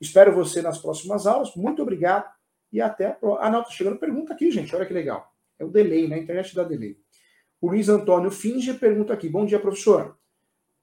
Espero 0.01 0.35
você 0.35 0.62
nas 0.62 0.79
próximas 0.79 1.27
aulas. 1.27 1.55
Muito 1.55 1.83
obrigado 1.83 2.33
e 2.73 2.81
até 2.81 3.09
a 3.09 3.12
próxima. 3.12 3.47
Ah, 3.47 3.51
não, 3.51 3.62
tá 3.62 3.69
chegando 3.69 3.99
pergunta 3.99 4.33
aqui, 4.33 4.51
gente. 4.51 4.75
Olha 4.75 4.87
que 4.87 4.95
legal. 4.95 5.31
É 5.59 5.65
o 5.67 5.69
delay, 5.69 6.09
né? 6.09 6.17
A 6.17 6.19
internet 6.19 6.55
dá 6.55 6.65
delay. 6.65 6.97
O 7.62 7.68
Luiz 7.68 7.88
Antônio 7.88 8.29
Finge 8.29 8.75
pergunta 8.75 9.12
aqui. 9.12 9.29
Bom 9.29 9.46
dia, 9.46 9.61
professor. 9.61 10.18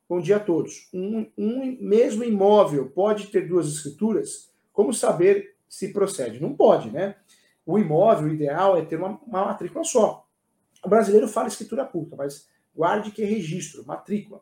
Bom 0.07 0.21
dia 0.21 0.37
a 0.37 0.39
todos. 0.39 0.89
Um, 0.93 1.29
um 1.37 1.77
mesmo 1.81 2.23
imóvel 2.23 2.89
pode 2.91 3.27
ter 3.27 3.49
duas 3.49 3.67
escrituras? 3.67 4.49
Como 4.71 4.93
saber 4.93 5.57
se 5.67 5.91
procede? 5.91 6.41
Não 6.41 6.55
pode, 6.55 6.89
né? 6.89 7.17
O 7.65 7.77
imóvel 7.77 8.29
o 8.29 8.33
ideal 8.33 8.77
é 8.77 8.85
ter 8.85 8.95
uma, 8.95 9.19
uma 9.27 9.43
matrícula 9.43 9.83
só. 9.83 10.25
O 10.81 10.87
brasileiro 10.87 11.27
fala 11.27 11.49
escritura 11.49 11.83
pública, 11.83 12.15
mas 12.15 12.47
guarde 12.73 13.11
que 13.11 13.23
é 13.23 13.25
registro, 13.25 13.85
matrícula. 13.85 14.39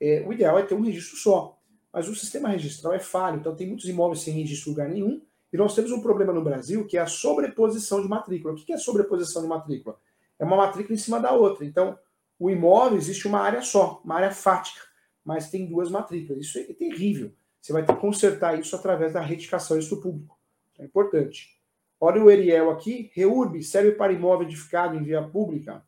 É, 0.00 0.24
o 0.26 0.32
ideal 0.32 0.58
é 0.58 0.64
ter 0.64 0.74
um 0.74 0.82
registro 0.82 1.16
só. 1.16 1.60
Mas 1.92 2.08
o 2.08 2.14
sistema 2.16 2.48
registral 2.48 2.92
é 2.92 2.98
falho, 2.98 3.38
então 3.38 3.54
tem 3.54 3.68
muitos 3.68 3.88
imóveis 3.88 4.22
sem 4.22 4.34
registro 4.34 4.70
em 4.70 4.72
lugar 4.72 4.88
nenhum. 4.88 5.22
E 5.52 5.56
nós 5.56 5.76
temos 5.76 5.92
um 5.92 6.02
problema 6.02 6.32
no 6.32 6.42
Brasil 6.42 6.84
que 6.88 6.98
é 6.98 7.00
a 7.00 7.06
sobreposição 7.06 8.02
de 8.02 8.08
matrícula. 8.08 8.52
O 8.52 8.56
que 8.56 8.72
é 8.72 8.76
sobreposição 8.76 9.42
de 9.42 9.48
matrícula? 9.48 9.96
É 10.42 10.44
uma 10.44 10.56
matrícula 10.56 10.96
em 10.96 10.98
cima 10.98 11.20
da 11.20 11.30
outra. 11.30 11.64
Então, 11.64 11.96
o 12.36 12.50
imóvel 12.50 12.98
existe 12.98 13.28
uma 13.28 13.38
área 13.38 13.62
só, 13.62 14.02
uma 14.04 14.16
área 14.16 14.32
fática, 14.32 14.80
mas 15.24 15.48
tem 15.48 15.66
duas 15.66 15.88
matrículas. 15.88 16.44
Isso 16.44 16.58
é 16.58 16.64
terrível. 16.64 17.32
Você 17.60 17.72
vai 17.72 17.86
ter 17.86 17.94
que 17.94 18.00
consertar 18.00 18.58
isso 18.58 18.74
através 18.74 19.12
da 19.12 19.20
retificação 19.20 19.78
do 19.78 20.00
público. 20.00 20.36
É 20.80 20.84
importante. 20.84 21.56
Olha 22.00 22.20
o 22.20 22.28
Eriel 22.28 22.72
aqui. 22.72 23.12
REURB 23.14 23.62
serve 23.62 23.92
para 23.92 24.12
imóvel 24.12 24.44
edificado 24.44 24.96
em 24.96 25.04
via 25.04 25.22
pública? 25.22 25.86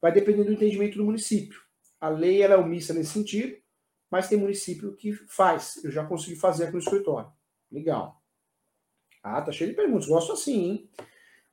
Vai 0.00 0.12
depender 0.12 0.44
do 0.44 0.52
entendimento 0.52 0.96
do 0.96 1.04
município. 1.04 1.60
A 2.00 2.08
lei 2.08 2.40
ela 2.40 2.54
é 2.54 2.56
omissa 2.56 2.94
nesse 2.94 3.10
sentido, 3.10 3.54
mas 4.10 4.30
tem 4.30 4.38
município 4.38 4.96
que 4.96 5.12
faz. 5.12 5.78
Eu 5.84 5.90
já 5.90 6.06
consegui 6.06 6.36
fazer 6.36 6.64
aqui 6.64 6.72
no 6.72 6.78
escritório. 6.78 7.30
Legal. 7.70 8.18
Ah, 9.22 9.42
tá 9.42 9.52
cheio 9.52 9.68
de 9.68 9.76
perguntas. 9.76 10.08
Gosto 10.08 10.32
assim, 10.32 10.58
hein? 10.58 10.90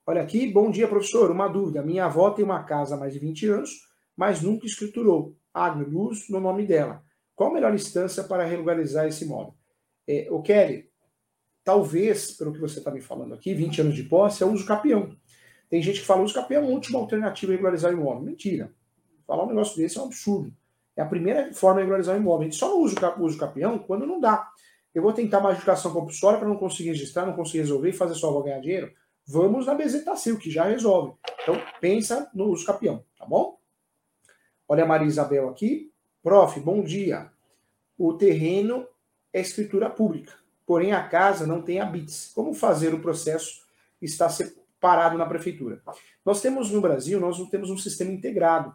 Olha 0.08 0.22
aqui, 0.22 0.46
bom 0.46 0.70
dia, 0.70 0.88
professor. 0.88 1.32
Uma 1.32 1.48
dúvida. 1.48 1.82
Minha 1.82 2.06
avó 2.06 2.30
tem 2.30 2.46
uma 2.46 2.64
casa 2.64 2.94
há 2.94 2.98
mais 2.98 3.12
de 3.12 3.18
20 3.18 3.48
anos, 3.48 3.72
mas 4.16 4.40
nunca 4.40 4.68
escriturou. 4.68 5.36
E 5.56 5.84
luz 5.84 6.30
no 6.30 6.40
nome 6.40 6.64
dela. 6.64 7.04
Qual 7.34 7.50
a 7.50 7.54
melhor 7.54 7.74
instância 7.74 8.24
para 8.24 8.46
regularizar 8.46 9.08
esse 9.08 9.26
imóvel? 9.26 9.56
É, 10.08 10.28
o 10.30 10.44
Kelly, 10.44 10.92
talvez, 11.64 12.34
pelo 12.34 12.54
que 12.54 12.60
você 12.60 12.78
está 12.78 12.92
me 12.92 13.02
falando 13.02 13.34
aqui, 13.34 13.56
20 13.56 13.82
anos 13.82 13.96
de 13.96 14.04
posse 14.04 14.44
é 14.44 14.46
uso 14.46 14.64
capião. 14.64 15.18
Tem 15.72 15.82
gente 15.82 16.02
que 16.02 16.06
fala 16.06 16.22
uso 16.22 16.36
capião 16.36 16.62
é 16.62 16.66
a 16.68 16.70
última 16.70 17.00
alternativa 17.00 17.52
a 17.52 17.56
regularizar 17.56 17.92
o 17.92 17.98
imóvel. 17.98 18.22
Mentira. 18.22 18.72
Falar 19.26 19.44
um 19.46 19.48
negócio 19.48 19.76
desse 19.76 19.98
é 19.98 20.02
um 20.02 20.06
absurdo. 20.06 20.54
É 20.96 21.02
a 21.02 21.08
primeira 21.08 21.52
forma 21.52 21.78
de 21.78 21.82
regularizar 21.82 22.16
o 22.16 22.20
imóvel. 22.20 22.42
A 22.42 22.44
gente 22.44 22.58
só 22.58 22.70
não 22.70 22.80
usa 22.80 23.16
o 23.18 23.24
uso 23.24 23.40
capião 23.40 23.80
quando 23.80 24.06
não 24.06 24.20
dá. 24.20 24.48
Eu 24.94 25.02
vou 25.02 25.12
tentar 25.14 25.40
uma 25.40 25.50
adjudicação 25.50 25.92
compulsória 25.92 26.38
para 26.38 26.48
não 26.48 26.58
conseguir 26.58 26.90
registrar, 26.90 27.26
não 27.26 27.34
conseguir 27.34 27.58
resolver 27.60 27.90
e 27.90 27.94
fazer 27.94 28.14
só 28.14 28.32
vou 28.32 28.44
ganhar 28.44 28.60
dinheiro. 28.60 28.94
Vamos 29.28 29.66
na 29.66 29.74
bezetacil, 29.74 30.38
que 30.38 30.52
já 30.52 30.66
resolve. 30.66 31.14
Então, 31.42 31.60
pensa 31.82 32.30
no 32.34 32.46
uso 32.46 32.66
capião, 32.66 33.04
tá 33.18 33.26
bom? 33.26 33.60
Olha 34.68 34.84
a 34.84 34.88
Maria 34.88 35.08
Isabel 35.08 35.50
aqui. 35.50 35.92
Prof, 36.22 36.60
bom 36.60 36.84
dia. 36.84 37.32
O 37.98 38.14
terreno 38.14 38.88
é 39.34 39.42
escritura 39.42 39.90
pública, 39.90 40.34
porém 40.66 40.94
a 40.94 41.08
casa 41.08 41.48
não 41.48 41.62
tem 41.62 41.80
habites. 41.80 42.32
Como 42.36 42.54
fazer 42.54 42.94
o 42.94 43.00
processo 43.00 43.64
está 44.00 44.30
separado 44.30 45.18
na 45.18 45.26
prefeitura? 45.26 45.82
Nós 46.24 46.42
temos 46.42 46.70
no 46.70 46.82
Brasil, 46.82 47.20
nós 47.20 47.40
não 47.40 47.48
temos 47.48 47.72
um 47.72 47.78
sistema 47.78 48.12
integrado. 48.12 48.74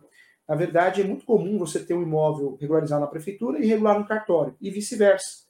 Na 0.49 0.57
verdade, 0.57 1.01
é 1.01 1.05
muito 1.05 1.25
comum 1.25 1.59
você 1.59 1.79
ter 1.79 1.95
um 1.95 2.03
imóvel 2.03 2.57
regularizado 2.61 3.03
na 3.03 3.07
prefeitura 3.07 3.61
e 3.61 3.67
irregular 3.67 3.99
no 3.99 4.07
cartório, 4.07 4.57
e 4.61 4.69
vice-versa. 4.69 5.50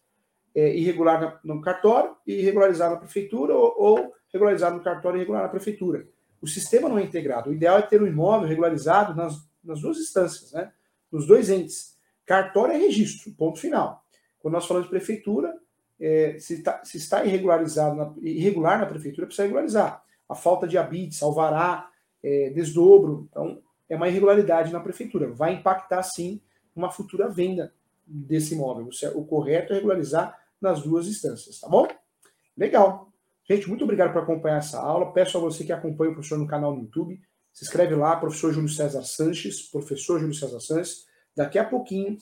É, 0.55 0.77
irregular 0.77 1.41
no 1.45 1.61
cartório 1.61 2.17
e 2.27 2.41
irregularizado 2.41 2.95
na 2.95 3.01
prefeitura, 3.01 3.55
ou, 3.55 3.75
ou 3.79 4.15
no 4.33 4.81
cartório 4.81 5.17
e 5.17 5.21
irregular 5.21 5.43
na 5.43 5.49
prefeitura. 5.49 6.07
O 6.43 6.47
sistema 6.47 6.89
não 6.89 6.99
é 6.99 7.03
integrado. 7.03 7.51
O 7.51 7.53
ideal 7.53 7.79
é 7.79 7.83
ter 7.83 8.03
um 8.03 8.07
imóvel 8.07 8.49
regularizado 8.49 9.15
nas, 9.15 9.37
nas 9.63 9.81
duas 9.81 9.99
instâncias, 9.99 10.53
né? 10.53 10.73
nos 11.11 11.27
dois 11.27 11.51
entes. 11.51 11.97
Cartório 12.25 12.75
é 12.75 12.79
registro, 12.79 13.33
ponto 13.33 13.61
final. 13.61 14.05
Quando 14.41 14.55
nós 14.55 14.67
falamos 14.67 14.87
de 14.87 14.91
prefeitura, 14.91 15.55
é, 16.01 16.37
se, 16.39 16.63
tá, 16.63 16.81
se, 16.85 16.97
está 16.97 17.25
irregularizado 17.25 17.95
na, 17.95 18.13
irregular 18.23 18.79
na 18.79 18.87
prefeitura, 18.87 19.27
precisa 19.27 19.45
regularizar. 19.45 20.03
A 20.29 20.35
falta 20.35 20.67
de 20.67 20.79
habites, 20.79 21.23
alvará, 21.23 21.91
é, 22.23 22.51
desdobro. 22.51 23.29
Então, 23.31 23.61
é 23.89 23.97
uma 23.97 24.09
irregularidade 24.09 24.73
na 24.73 24.81
prefeitura. 24.81 25.29
Vai 25.29 25.55
impactar, 25.55 26.03
sim, 26.03 26.41
uma 26.75 26.91
futura 26.91 27.29
venda 27.29 27.75
desse 28.07 28.55
imóvel. 28.55 28.89
O 29.15 29.25
correto 29.25 29.73
é 29.73 29.77
regularizar 29.77 30.39
nas 30.61 30.83
duas 30.83 31.07
instâncias, 31.07 31.61
tá 31.61 31.69
bom? 31.69 31.89
Legal. 32.57 33.11
Gente, 33.49 33.69
muito 33.69 33.83
obrigado 33.85 34.13
por 34.13 34.23
acompanhar 34.23 34.59
essa 34.59 34.79
aula. 34.79 35.13
Peço 35.13 35.37
a 35.37 35.41
você 35.41 35.65
que 35.65 35.73
acompanha 35.73 36.11
o 36.11 36.15
professor 36.15 36.39
no 36.39 36.47
canal 36.47 36.75
no 36.75 36.83
YouTube, 36.83 37.21
se 37.53 37.65
inscreve 37.65 37.95
lá, 37.95 38.17
professor 38.17 38.53
Júlio 38.53 38.69
César 38.69 39.03
Sanches, 39.03 39.63
professor 39.63 40.21
Júlio 40.21 40.35
César 40.35 40.61
Sanches. 40.61 41.05
Daqui 41.35 41.59
a 41.59 41.65
pouquinho, 41.65 42.17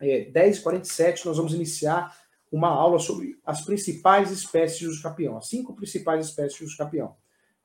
é, 0.00 0.30
10h47, 0.30 1.24
nós 1.24 1.36
vamos 1.36 1.54
iniciar 1.54 2.14
uma 2.50 2.68
aula 2.68 2.98
sobre 2.98 3.38
as 3.44 3.62
principais 3.62 4.30
espécies 4.30 4.78
de 4.78 4.86
uso 4.88 5.02
capião, 5.02 5.36
as 5.36 5.48
cinco 5.48 5.74
principais 5.74 6.26
espécies 6.26 6.58
de 6.58 6.64
uso 6.64 6.76
capião. 6.76 7.16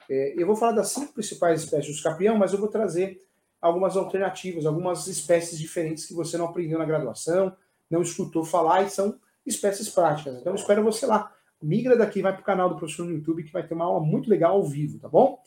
É, 0.09 0.35
eu 0.37 0.45
vou 0.45 0.55
falar 0.55 0.73
das 0.73 0.89
cinco 0.89 1.11
principais 1.13 1.63
espécies 1.63 1.87
de 1.87 1.91
uso 1.93 2.03
capião, 2.03 2.37
mas 2.37 2.53
eu 2.53 2.59
vou 2.59 2.69
trazer 2.69 3.19
algumas 3.59 3.97
alternativas, 3.97 4.65
algumas 4.65 5.07
espécies 5.07 5.57
diferentes 5.57 6.05
que 6.05 6.13
você 6.13 6.37
não 6.37 6.45
aprendeu 6.45 6.77
na 6.77 6.85
graduação, 6.85 7.55
não 7.89 8.01
escutou 8.01 8.45
falar 8.45 8.83
e 8.83 8.89
são 8.89 9.19
espécies 9.45 9.89
práticas. 9.89 10.39
Então, 10.39 10.55
espero 10.55 10.84
você 10.84 11.05
lá. 11.05 11.31
Migra 11.62 11.97
daqui, 11.97 12.21
vai 12.21 12.34
para 12.34 12.41
o 12.41 12.45
canal 12.45 12.69
do 12.69 12.77
professor 12.77 13.05
no 13.05 13.13
YouTube, 13.13 13.43
que 13.43 13.51
vai 13.51 13.65
ter 13.65 13.73
uma 13.73 13.86
aula 13.86 13.99
muito 13.99 14.29
legal 14.29 14.55
ao 14.55 14.63
vivo, 14.63 14.99
tá 14.99 15.08
bom? 15.08 15.39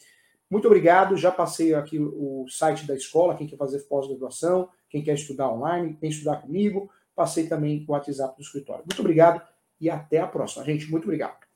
Muito 0.51 0.67
obrigado. 0.67 1.17
Já 1.17 1.31
passei 1.31 1.75
aqui 1.75 1.99
o 1.99 2.47
site 2.49 2.87
da 2.87 2.95
escola, 2.95 3.37
quem 3.37 3.47
quer 3.47 3.57
fazer 3.57 3.81
pós-graduação, 3.81 4.69
quem 4.89 5.03
quer 5.03 5.15
estudar 5.15 5.51
online, 5.51 5.97
quem 6.01 6.09
estudar 6.09 6.37
comigo. 6.37 6.91
Passei 7.15 7.47
também 7.47 7.85
o 7.87 7.93
WhatsApp 7.93 8.37
do 8.37 8.43
escritório. 8.43 8.85
Muito 8.87 9.01
obrigado 9.01 9.43
e 9.81 9.91
até 9.91 10.19
a 10.19 10.27
próxima, 10.27 10.65
gente. 10.65 10.91
Muito 10.91 11.05
obrigado. 11.05 11.48